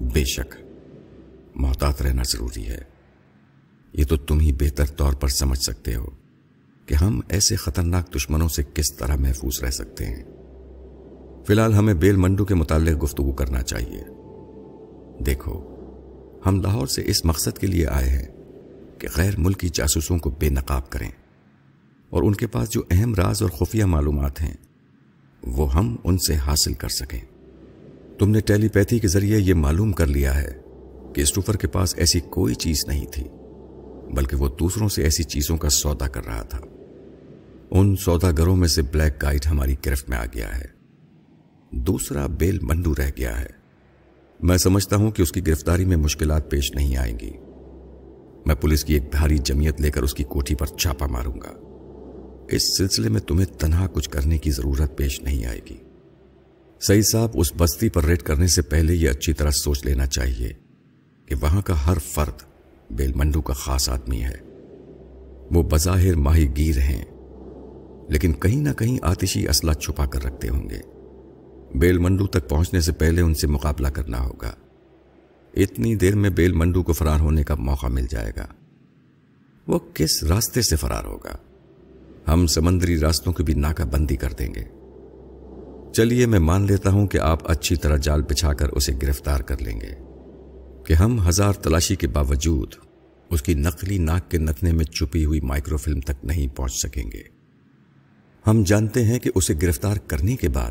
[0.00, 0.56] بے شک،
[1.54, 2.80] محتاط رہنا ضروری ہے۔
[3.92, 6.06] یہ تو تم ہی بہتر طور پر سمجھ سکتے ہو
[6.86, 10.24] کہ ہم ایسے خطرناک دشمنوں سے کس طرح محفوظ رہ سکتے ہیں۔
[11.46, 14.02] فی الحال ہمیں بیل منڈو کے متعلق گفتگو کرنا چاہیے۔
[15.22, 15.74] دیکھو،
[16.46, 18.28] ہم لاہور سے اس مقصد کے لیے آئے ہیں
[18.98, 21.10] کہ غیر ملکی جاسوسوں کو بے نقاب کریں۔
[22.14, 24.54] اور ان کے پاس جو اہم راز اور خفیہ معلومات ہیں،
[25.42, 27.20] وہ ہم ان سے حاصل کر سکیں۔
[28.18, 30.52] تم نے ٹیلی پیتھی کے ذریعے یہ معلوم کر لیا ہے
[31.14, 33.24] کہ اسٹوفر کے پاس ایسی کوئی چیز نہیں تھی،
[34.14, 36.58] بلکہ وہ دوسروں سے ایسی چیزوں کا سودا کر رہا تھا۔
[37.70, 40.66] ان سودا گروں میں سے بلیک گائٹ ہماری گرفت میں آ گیا ہے۔
[41.70, 43.48] دوسرا بیل منڈو رہ گیا ہے۔
[44.42, 47.32] میں سمجھتا ہوں کہ اس کی گرفتاری میں مشکلات پیش نہیں آئیں گی۔
[48.46, 51.73] میں پولیس کی ایک بھاری جمعیت لے کر اس کی کوٹھی پر چھاپا ماروں گا۔
[52.48, 55.76] اس سلسلے میں تمہیں تنہا کچھ کرنے کی ضرورت پیش نہیں آئے گی۔
[56.80, 60.52] سعید صاحب، اس بستی پر ریڈ کرنے سے پہلے یہ اچھی طرح سوچ لینا چاہیے
[61.26, 62.42] کہ وہاں کا ہر فرد
[62.90, 64.36] بیل منڈو کا خاص آدمی ہے۔
[65.50, 67.04] وہ بظاہر ماہی گیر ہیں،
[68.08, 70.80] لیکن کہیں نہ کہیں آتشی اسلحہ چھپا کر رکھتے ہوں گے۔
[71.78, 74.52] بیل منڈو تک پہنچنے سے پہلے ان سے مقابلہ کرنا ہوگا۔
[75.54, 78.46] اتنی دیر میں بیل منڈو کو فرار ہونے کا موقع مل جائے گا۔
[79.66, 81.36] وہ کس راستے سے فرار ہوگا؟
[82.28, 84.64] ہم سمندری راستوں کی بھی ناکہ بندی کر دیں گے۔
[85.92, 89.62] چلیے میں مان لیتا ہوں کہ آپ اچھی طرح جال بچھا کر اسے گرفتار کر
[89.62, 89.94] لیں گے۔
[90.86, 92.74] کہ ہم ہزار تلاشی کے باوجود
[93.30, 97.10] اس کی نقلی ناک کے نتنے میں چھپی ہوئی مائکرو فلم تک نہیں پہنچ سکیں
[97.12, 97.22] گے۔
[98.46, 100.70] ہم جانتے ہیں کہ اسے گرفتار کرنے کے بعد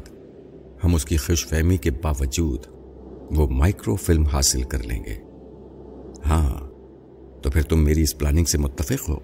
[0.84, 2.60] ہم اس کی خوش فہمی کے باوجود
[3.38, 5.16] وہ مائکرو فلم حاصل کر لیں گے۔
[6.26, 6.70] ہاں
[7.42, 9.20] تو پھر تم میری اس پلاننگ سے متفق ہو؟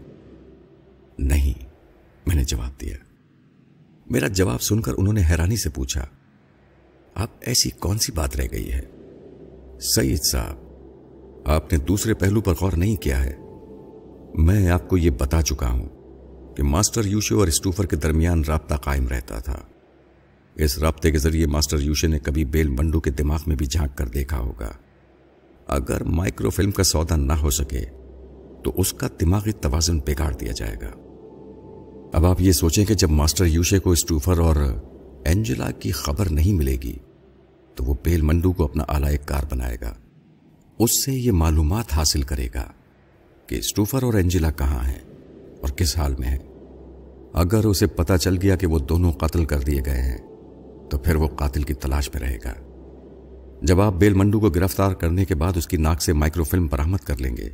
[1.19, 1.68] نہیں۔
[2.27, 2.95] میں نے جواب دیا۔
[4.10, 6.05] میرا جواب سن کر انہوں نے حیرانی سے پوچھا،
[7.15, 8.82] آپ ایسی کون سی بات رہ گئی ہے؟
[9.95, 10.55] سعید صاحب،
[11.45, 13.36] آپ نے دوسرے پہلو پر غور نہیں کیا ہے۔
[14.36, 15.89] میں آپ کو یہ بتا چکا ہوں
[16.55, 19.60] کہ ماسٹر یوشے اور اسٹوفر کے درمیان رابطہ قائم رہتا تھا۔
[20.55, 23.97] اس رابطے کے ذریعے ماسٹر یوشے نے کبھی بیل منڈو کے دماغ میں بھی جھانک
[23.97, 24.71] کر دیکھا ہوگا۔
[25.67, 27.86] اگر مائکرو فلم کا سودا نہ ہو سکے،
[28.63, 31.08] تو اس کا دماغی توازن بگاڑ دیا جائے گا۔
[32.13, 34.55] اب آپ یہ سوچیں کہ جب ماسٹر یوشے کو اسٹوفر اور
[35.25, 36.95] اینجلا کی خبر نہیں ملے گی،
[37.75, 39.93] تو وہ بیل منڈو کو اپنا آلائے کار بنائے گا۔
[40.79, 42.71] اس سے یہ معلومات حاصل کرے گا
[43.47, 44.99] کہ اسٹوفر اور اینجلا کہاں ہیں
[45.61, 46.37] اور کس حال میں ہیں۔
[47.33, 50.17] اگر اسے پتا چل گیا کہ وہ دونوں قتل کر دیے گئے ہیں،
[50.89, 52.53] تو پھر وہ قاتل کی تلاش میں رہے گا۔
[53.61, 56.67] جب آپ بیل منڈو کو گرفتار کرنے کے بعد اس کی ناک سے مائکرو فلم
[56.67, 57.49] برآمد کر لیں گے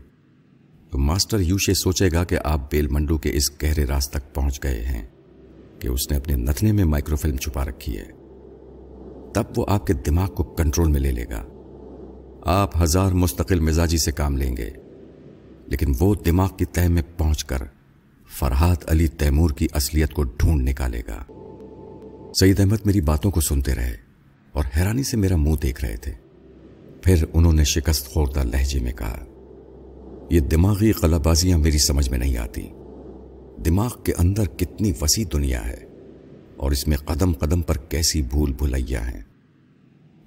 [0.96, 4.64] تو ماسٹر یوشے سوچے گا کہ آپ بیل منڈو کے اس گہرے راز تک پہنچ
[4.64, 5.08] گئے ہیں
[5.80, 8.06] کہ اس نے اپنے نتنے میں مائکرو فلم چھپا رکھی ہے۔
[9.34, 11.44] تب وہ آپ کے دماغ کو کنٹرول میں لے لے گا۔
[12.46, 14.70] آپ ہزار مستقل مزاجی سے کام لیں گے،
[15.66, 17.58] لیکن وہ دماغ کی تہ میں پہنچ کر
[18.40, 21.24] فرحات علی تیمور کی اصلیت کو ڈھونڈ نکالے گا۔
[22.40, 23.98] سعید احمد میری باتوں کو سنتے رہے
[24.52, 26.12] اور حیرانی سے میرا منہ دیکھ رہے تھے۔
[27.04, 29.26] پھر انہوں نے شکست خوردہ لہجے میں کہا
[30.30, 32.70] یہ دماغی قلع بازیاں میری سمجھ میں نہیں آتی۔
[33.66, 35.86] دماغ کے اندر کتنی وسیع دنیا ہے
[36.58, 39.22] اور اس میں قدم قدم پر کیسی بھول بھلیا ہیں۔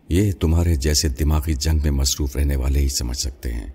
[0.09, 3.73] یہ تمہارے جیسے دماغی جنگ میں مصروف رہنے والے ہی سمجھ سکتے ہیں۔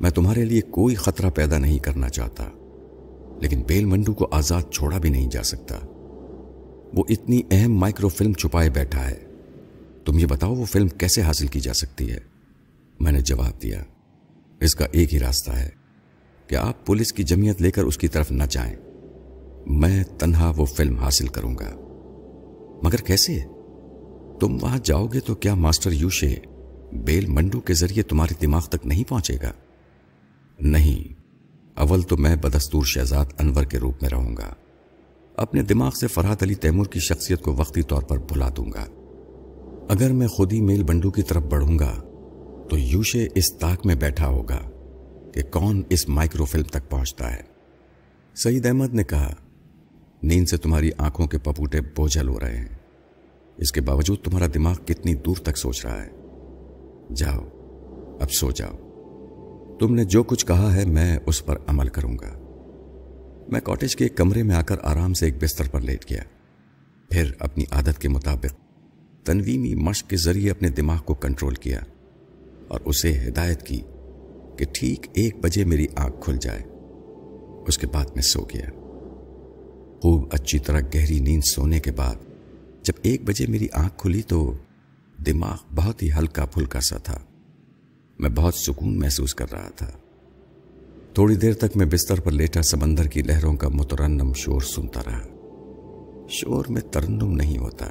[0.00, 2.48] میں تمہارے لیے کوئی خطرہ پیدا نہیں کرنا چاہتا،
[3.40, 5.78] لیکن بیل منڈو کو آزاد چھوڑا بھی نہیں جا سکتا۔
[6.94, 9.24] وہ اتنی اہم مائکرو فلم چھپائے بیٹھا ہے۔
[10.04, 12.18] تم یہ بتاؤ وہ فلم کیسے حاصل کی جا سکتی ہے؟
[13.00, 13.82] میں نے جواب دیا۔
[14.60, 15.68] اس کا ایک ہی راستہ ہے
[16.46, 18.76] کہ آپ پولیس کی جمعیت لے کر اس کی طرف نہ جائیں۔
[19.66, 21.74] میں تنہا وہ فلم حاصل کروں گا۔
[22.82, 23.38] مگر کیسے؟
[24.40, 26.36] تم وہاں جاؤ گے تو کیا ماسٹر یوشے
[26.92, 29.52] بیل منڈو کے ذریعے تمہارے دماغ تک نہیں پہنچے گا؟
[30.60, 31.14] نہیں،
[31.78, 34.54] اول تو میں بدستور شہزاد انور کے روپ میں رہوں گا۔
[35.36, 38.86] اپنے دماغ سے فرحت علی تیمور کی شخصیت کو وقتی طور پر بھلا دوں گا۔
[39.88, 42.02] اگر میں خود ہی میل بنڈو کی طرف بڑھوں گا
[42.70, 44.70] تو یوشے اس تاک میں بیٹھا ہوگا
[45.34, 47.40] کہ کون اس مائکرو فلم تک پہنچتا ہے۔
[48.34, 49.34] سعید احمد نے کہا،
[50.22, 52.68] نیند سے تمہاری آنکھوں کے پپوٹے بوجھل ہو رہے ہیں۔
[53.56, 56.08] اس کے باوجود تمہارا دماغ کتنی دور تک سوچ رہا ہے۔
[57.14, 57.48] جاؤ،
[58.20, 58.74] اب سو جاؤ۔
[59.80, 62.38] تم نے جو کچھ کہا ہے میں اس پر عمل کروں گا۔
[63.48, 66.22] میں کاٹیج کے ایک کمرے میں آ کر آرام سے ایک بستر پر لیٹ گیا۔
[67.10, 68.54] پھر اپنی عادت کے مطابق
[69.26, 71.80] تنویمی مشق کے ذریعے اپنے دماغ کو کنٹرول کیا۔
[72.68, 73.80] اور اسے ہدایت کی
[74.56, 76.62] کہ ٹھیک ایک بجے میری آنکھ کھل جائے۔
[77.66, 78.70] اس کے بعد میں سو گیا۔
[80.00, 82.14] خوب اچھی طرح گہری نیند سونے کے بعد
[82.82, 84.52] جب ایک بجے میری آنکھ کھلی تو
[85.26, 87.18] دماغ بہت ہی ہلکا پھلکا سا تھا۔
[88.18, 89.90] میں بہت سکون محسوس کر رہا تھا۔
[91.14, 95.26] تھوڑی دیر تک میں بستر پر لیٹا سمندر کی لہروں کا مترنم شور سنتا رہا۔
[96.28, 97.86] شور میں ترنم نہیں ہوتا،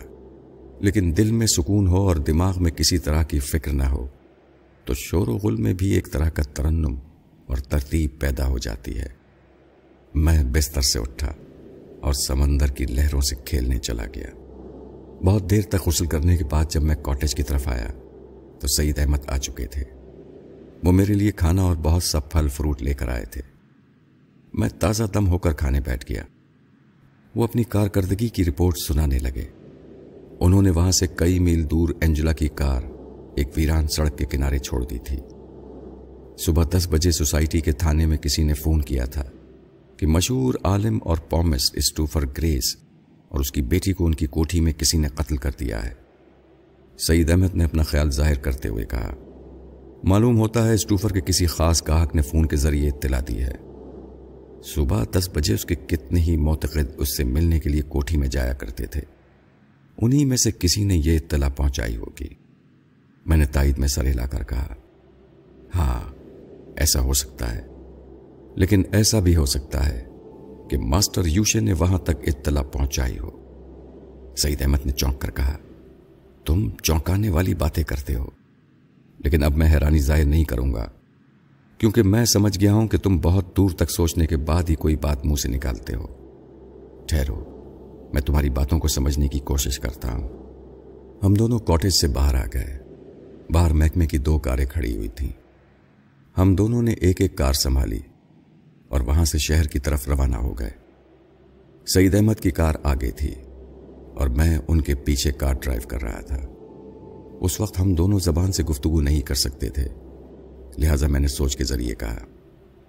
[0.80, 4.08] لیکن دل میں سکون ہو اور دماغ میں کسی طرح کی فکر نہ ہو۔
[4.88, 6.96] تو شور و غل میں بھی ایک طرح کا ترنم
[7.46, 9.08] اور ترتیب پیدا ہو جاتی ہے۔
[10.16, 11.34] میں بستر سے اٹھا
[12.00, 14.28] اور سمندر کی لہروں سے کھیلنے چلا گیا۔
[15.24, 17.88] بہت دیر تک غسل کرنے کے بعد جب میں کاٹیج کی طرف آیا
[18.60, 19.84] تو سعید احمد آ چکے تھے۔
[20.84, 23.42] وہ میرے لیے کھانا اور بہت سا پھل فروٹ لے کر آئے تھے۔
[24.54, 26.24] میں تازہ دم ہو کر کھانے بیٹھ گیا۔
[27.36, 29.46] وہ اپنی کارکردگی کی رپورٹ سنانے لگے۔
[30.40, 32.97] انہوں نے وہاں سے کئی میل دور اینجلا کی کار
[33.38, 35.18] ایک ویران سڑک کے کنارے چھوڑ دی تھی۔
[36.38, 39.24] صبح دس بجے سوسائٹی کے تھانے میں کسی نے فون کیا تھا
[39.98, 42.78] کہ مشہور عالم اور پومس اسٹوفر گریس
[43.30, 45.94] اور اس کی بیٹی کو ان کی کوٹھی میں کسی نے قتل کر دیا ہے۔
[46.98, 49.14] سعید احمد نے اپنا خیال ظاہر کرتے ہوئے کہا،
[50.04, 53.56] معلوم ہوتا ہے اسٹوفر کے کسی خاص گاہک نے فون کے ذریعے اطلاع دی ہے۔
[54.64, 58.28] صبح دس بجے اس کے کتنے ہی معتقد اس سے ملنے کے لیے کوٹھی میں
[58.28, 59.02] جایا کرتے تھے۔
[60.02, 62.47] انہی میں سے کسی نے یہ اطلاع پہنچائی ہوگی۔
[63.28, 64.76] میں نے تائید میں سر ہلا کر کہا
[65.76, 66.14] ہاں
[66.76, 67.68] ایسا ہو سکتا ہے۔
[68.56, 70.06] لیکن ایسا بھی ہو سکتا ہے
[70.70, 73.30] کہ ماسٹر یوشے نے وہاں تک اطلاع پہنچائی ہو۔
[74.38, 75.58] سعید احمد نے چونک کر کہا،
[76.46, 78.26] تم چونکانے والی باتیں کرتے ہو۔
[79.18, 80.90] لیکن اب میں حیرانی ظاہر نہیں کروں گا،
[81.78, 84.96] کیونکہ میں سمجھ گیا ہوں کہ تم بہت دور تک سوچنے کے بعد ہی کوئی
[84.96, 86.08] بات منہ سے نکالتے ہو۔
[87.08, 87.44] ٹھہرو،
[88.14, 90.30] میں تمہاری باتوں کو سمجھنے کی کوشش کرتا ہوں۔
[91.24, 92.87] ہم دونوں کاٹیج سے باہر آ گئے۔
[93.52, 95.32] باہر محکمے کی دو کاریں کھڑی ہوئی تھیں۔
[96.38, 98.00] ہم دونوں نے ایک ایک کار سنبھالی
[98.88, 100.70] اور وہاں سے شہر کی طرف روانہ ہو گئے۔
[101.94, 103.36] سعید احمد کی کار آگے تھی
[104.14, 106.40] اور میں ان کے پیچھے کار ڈرائیو کر رہا تھا۔
[107.42, 109.88] اس وقت ہم دونوں زبان سے گفتگو نہیں کر سکتے تھے۔
[110.78, 112.18] لہذا میں نے سوچ کے ذریعے کہا،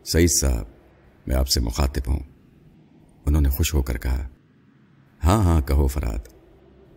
[0.05, 0.65] سعید صاحب،
[1.27, 2.21] میں آپ سے مخاطب ہوں۔
[3.27, 4.29] انہوں نے خوش ہو کر کہا
[5.25, 6.29] ہاں ہاں کہو فراد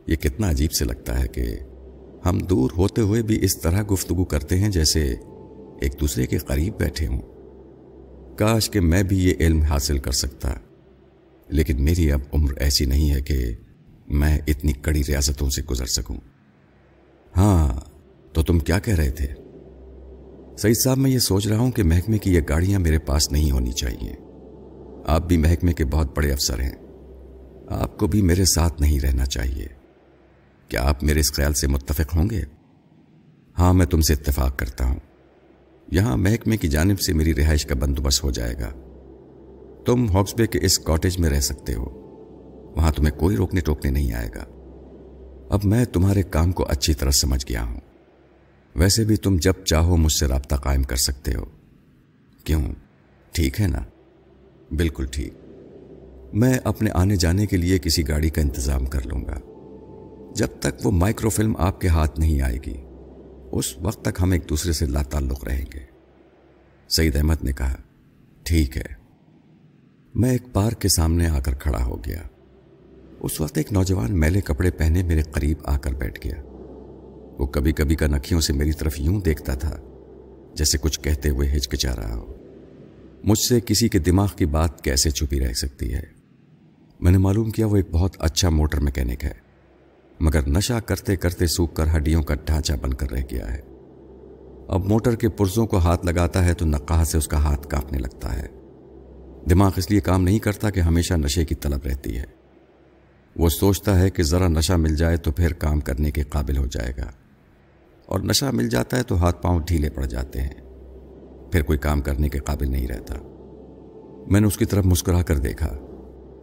[0.07, 1.55] یہ کتنا عجیب سے لگتا ہے کہ
[2.25, 5.15] ہم دور ہوتے ہوئے بھی اس طرح گفتگو کرتے ہیں جیسے
[5.81, 7.21] ایک دوسرے کے قریب بیٹھے ہوں۔
[8.37, 10.53] کاش کہ میں بھی یہ علم حاصل کر سکتا۔
[11.49, 13.55] لیکن میری اب عمر ایسی نہیں ہے کہ
[14.07, 16.15] میں اتنی کڑی ریاستوں سے گزر سکوں۔
[17.37, 17.79] ہاں
[18.33, 19.27] تو تم کیا کہہ رہے تھے؟
[20.57, 23.51] سعید صاحب، میں یہ سوچ رہا ہوں کہ محکمے کی یہ گاڑیاں میرے پاس نہیں
[23.51, 24.13] ہونی چاہیے۔
[25.05, 26.75] آپ بھی محکمے کے بہت بڑے افسر ہیں۔
[27.67, 29.80] آپ کو بھی میرے ساتھ نہیں رہنا چاہیے۔
[30.71, 32.41] کیا آپ میرے اس خیال سے متفق ہوں گے؟
[33.59, 34.99] ہاں میں تم سے اتفاق کرتا ہوں۔
[35.91, 38.69] یہاں محکمے کی جانب سے میری رہائش کا بندوبست ہو جائے گا۔
[39.85, 41.83] تم ہاکسبے کے اس کاٹیج میں رہ سکتے ہو۔
[42.75, 44.45] وہاں تمہیں کوئی روکنے ٹوکنے نہیں آئے گا۔
[45.49, 47.79] اب میں تمہارے کام کو اچھی طرح سمجھ گیا ہوں۔
[48.75, 51.45] ویسے بھی تم جب چاہو مجھ سے رابطہ قائم کر سکتے ہو۔
[52.43, 52.61] کیوں؟
[53.31, 53.81] ٹھیک ہے نا؟
[54.71, 55.33] بالکل ٹھیک۔
[56.33, 59.39] میں اپنے آنے جانے کے لیے کسی گاڑی کا انتظام کر لوں گا۔
[60.35, 62.77] جب تک وہ مائکرو فلم آپ کے ہاتھ نہیں آئے گی،
[63.51, 65.79] اس وقت تک ہم ایک دوسرے سے لا تعلق رہیں گے۔
[66.89, 67.75] سعید احمد نے کہا،
[68.43, 69.01] ٹھیک ہے۔
[70.15, 72.21] میں ایک پارک کے سامنے آ کر کھڑا ہو گیا۔
[73.19, 76.41] اس وقت ایک نوجوان میلے کپڑے پہنے میرے قریب آ کر بیٹھ گیا۔
[77.39, 79.77] وہ کبھی کبھی کا نکھیوں سے میری طرف یوں دیکھتا تھا،
[80.53, 82.33] جیسے کچھ کہتے ہوئے ہچکچا رہا ہو۔
[83.23, 86.03] مجھ سے کسی کے دماغ کی بات کیسے چھپی رہ سکتی ہے؟
[86.99, 89.50] میں نے معلوم کیا وہ ایک بہت اچھا موٹر میکینک ہے۔
[90.21, 93.61] مگر نشہ کرتے کرتے سوکھ کر ہڈیوں کا ڈھانچہ بن کر رہ گیا ہے۔
[94.67, 97.97] اب موٹر کے پرزوں کو ہاتھ لگاتا ہے تو نقاہ سے اس کا ہاتھ کانپنے
[97.97, 98.47] لگتا ہے۔
[99.49, 102.23] دماغ اس لیے کام نہیں کرتا کہ ہمیشہ نشے کی طلب رہتی ہے۔
[103.35, 106.65] وہ سوچتا ہے کہ ذرا نشہ مل جائے تو پھر کام کرنے کے قابل ہو
[106.65, 107.11] جائے گا۔
[108.05, 110.55] اور نشہ مل جاتا ہے تو ہاتھ پاؤں ڈھیلے پڑ جاتے ہیں۔
[111.51, 113.15] پھر کوئی کام کرنے کے قابل نہیں رہتا۔
[114.27, 115.77] میں نے اس کی طرف مسکرا کر دیکھا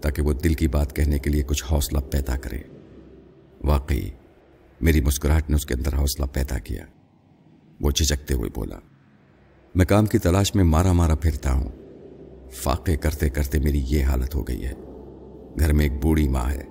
[0.00, 2.58] تاکہ وہ دل کی بات کہنے کے لیے کچھ حوصلہ پیدا کرے۔
[3.64, 4.10] واقعی،
[4.80, 6.84] میری مسکراہٹ نے اس کے اندر حوصلہ پیدا کیا۔
[7.80, 8.78] وہ چچکتے ہوئے بولا،
[9.74, 11.68] میں کام کی تلاش میں مارا مارا پھرتا ہوں۔
[12.52, 14.72] فاقے کرتے کرتے میری یہ حالت ہو گئی ہے۔
[15.60, 16.64] گھر میں ایک بوڑھی ماں ہے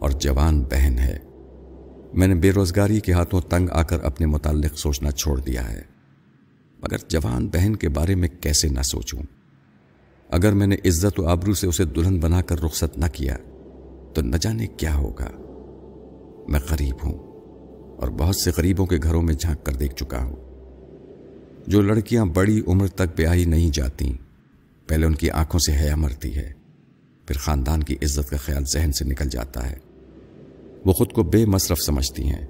[0.00, 1.18] اور جوان بہن ہے۔
[2.12, 5.82] میں نے بے روزگاری کے ہاتھوں تنگ آ کر اپنے متعلق سوچنا چھوڑ دیا ہے۔
[6.78, 9.22] مگر جوان بہن کے بارے میں کیسے نہ سوچوں؟
[10.28, 13.36] اگر میں نے عزت و آبرو سے اسے دلہن بنا کر رخصت نہ کیا،
[14.14, 15.30] تو نہ جانے کیا ہوگا۔
[16.48, 17.18] میں غریب ہوں
[17.96, 20.36] اور بہت سے غریبوں کے گھروں میں جھانک کر دیکھ چکا ہوں۔
[21.66, 24.12] جو لڑکیاں بڑی عمر تک بیاہی نہیں جاتی
[24.86, 26.52] پہلے ان کی آنکھوں سے حیا مرتی ہے،
[27.26, 29.76] پھر خاندان کی عزت کا خیال ذہن سے نکل جاتا ہے۔
[30.84, 32.46] وہ خود کو بے مصرف سمجھتی ہیں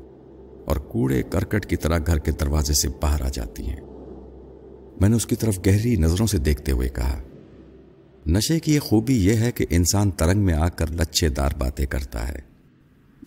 [0.65, 3.81] اور کوڑے کرکٹ کی طرح گھر کے دروازے سے باہر آ جاتی ہیں۔
[5.01, 7.23] میں نے اس کی طرف گہری نظروں سے دیکھتے ہوئے کہا،
[8.27, 11.87] نشے کی یہ خوبی یہ ہے کہ انسان ترنگ میں آ کر لچھے دار باتیں
[11.87, 12.58] کرتا ہے۔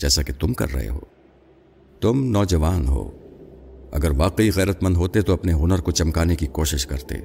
[0.02, 1.00] جیسا کہ تم کر رہے ہو۔
[2.02, 3.12] تم نوجوان ہو۔
[3.92, 7.16] اگر واقعی غیرت مند ہوتے تو اپنے ہنر کو چمکانے کی کوشش کرتے۔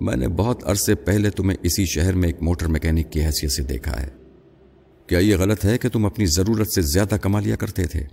[0.00, 3.62] میں نے بہت عرصے پہلے تمہیں اسی شہر میں ایک موٹر میکینک کی حیثیت سے
[3.62, 4.08] دیکھا ہے۔
[5.06, 8.04] کیا یہ غلط ہے کہ تم اپنی ضرورت سے زیادہ کما لیا کرتے تھے؟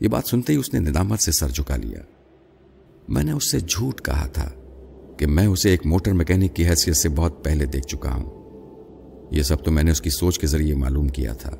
[0.00, 2.00] یہ بات سنتے ہی اس نے ندامت سے سر جھکا لیا۔
[3.08, 4.50] میں نے اس سے جھوٹ کہا تھا
[5.16, 8.40] کہ میں اسے ایک موٹر میکینک کی حیثیت سے بہت پہلے دیکھ چکا ہوں۔
[9.30, 11.50] یہ سب تو میں نے اس کی سوچ کے ذریعے معلوم کیا تھا۔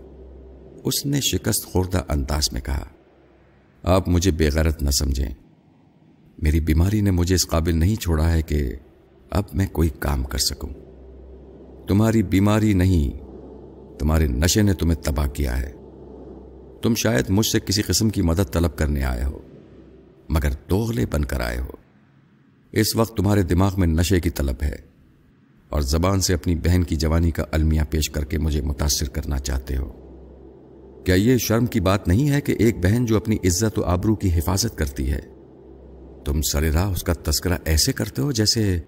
[0.84, 2.84] اس نے شکست خوردہ انداز میں کہا،
[3.84, 5.34] آپ مجھے بے غیرت نہ سمجھیں۔
[6.38, 8.72] میری بیماری نے مجھے اس قابل نہیں چھوڑا ہے کہ
[9.30, 10.68] اب میں کوئی کام کر سکوں۔
[11.88, 15.72] تمہاری بیماری نہیں، تمہارے نشے نے تمہیں تباہ کیا ہے۔
[16.82, 19.38] تم شاید مجھ سے کسی قسم کی مدد طلب کرنے آئے ہو،
[20.28, 21.70] مگر دوغلے بن کر آئے ہو۔
[22.72, 24.76] اس وقت تمہارے دماغ میں نشے کی طلب ہے،
[25.68, 29.38] اور زبان سے اپنی بہن کی جوانی کا المیہ پیش کر کے مجھے متاثر کرنا
[29.38, 29.99] چاہتے ہو۔
[31.04, 34.16] کیا یہ شرم کی بات نہیں ہے کہ ایک بہن جو اپنی عزت و آبرو
[34.16, 35.20] کی حفاظت کرتی ہے؟
[36.24, 38.78] تم سر راہ اس کا تذکرہ ایسے کرتے ہو جیسے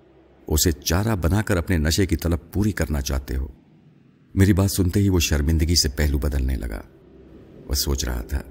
[0.47, 3.47] اسے چارہ بنا کر اپنے نشے کی طلب پوری کرنا چاہتے ہو۔
[4.35, 6.81] میری بات سنتے ہی وہ شرمندگی سے پہلو بدلنے لگا۔
[7.69, 8.43] وہ سوچ رہا تھا،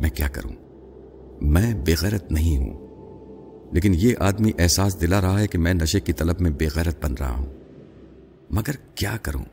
[0.00, 0.52] میں کیا کروں؟
[1.40, 2.88] میں بےغیرت نہیں ہوں۔
[3.74, 7.14] لیکن یہ آدمی احساس دلا رہا ہے کہ میں نشے کی طلب میں بےغیرت بن
[7.14, 7.52] رہا ہوں۔
[8.50, 9.44] مگر کیا کروں؟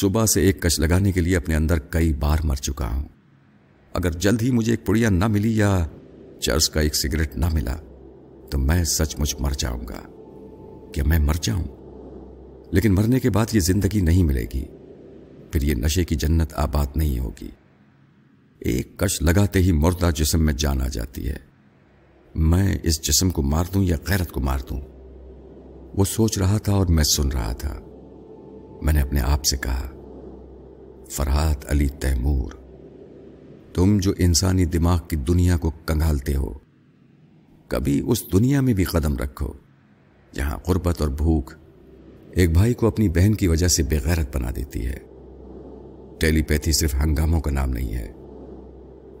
[0.00, 3.08] صبح سے ایک کش لگانے کے لیے اپنے اندر کئی بار مر چکا ہوں۔
[3.92, 5.86] اگر جلد ہی مجھے ایک پڑیا نہ ملی یا
[6.40, 7.76] چرس کا ایک سگریٹ نہ ملا،
[8.50, 10.00] تو میں سچ مچ مر جاؤں گا۔
[10.92, 11.64] کیا میں مر جاؤں؟
[12.72, 14.64] لیکن مرنے کے بعد یہ زندگی نہیں ملے گی۔
[15.52, 17.50] پھر یہ نشے کی جنت آباد نہیں ہوگی۔
[18.58, 21.36] ایک کش لگاتے ہی مردہ جسم میں جان آ جاتی ہے۔
[22.34, 24.80] میں اس جسم کو مار دوں یا غیرت کو مار دوں؟
[25.94, 27.80] وہ سوچ رہا تھا اور میں سن رہا تھا۔
[28.82, 29.88] میں نے اپنے آپ سے کہا،
[31.10, 32.52] فرحات علی تیمور،
[33.74, 36.52] تم جو انسانی دماغ کی دنیا کو کنگالتے ہو،
[37.68, 39.52] کبھی اس دنیا میں بھی قدم رکھو
[40.34, 41.54] جہاں قربت اور بھوک
[42.30, 44.98] ایک بھائی کو اپنی بہن کی وجہ سے بےغیرت بنا دیتی ہے۔
[46.20, 48.12] ٹیلی پیتھی صرف ہنگاموں کا نام نہیں ہے۔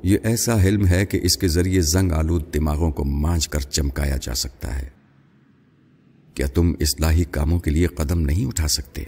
[0.02, 4.16] یہ ایسا علم ہے کہ اس کے ذریعے زنگ آلود دماغوں کو مانج کر چمکایا
[4.22, 4.88] جا سکتا ہے۔
[6.34, 9.04] کیا تم اصلاحی کاموں کے لیے قدم نہیں اٹھا سکتے؟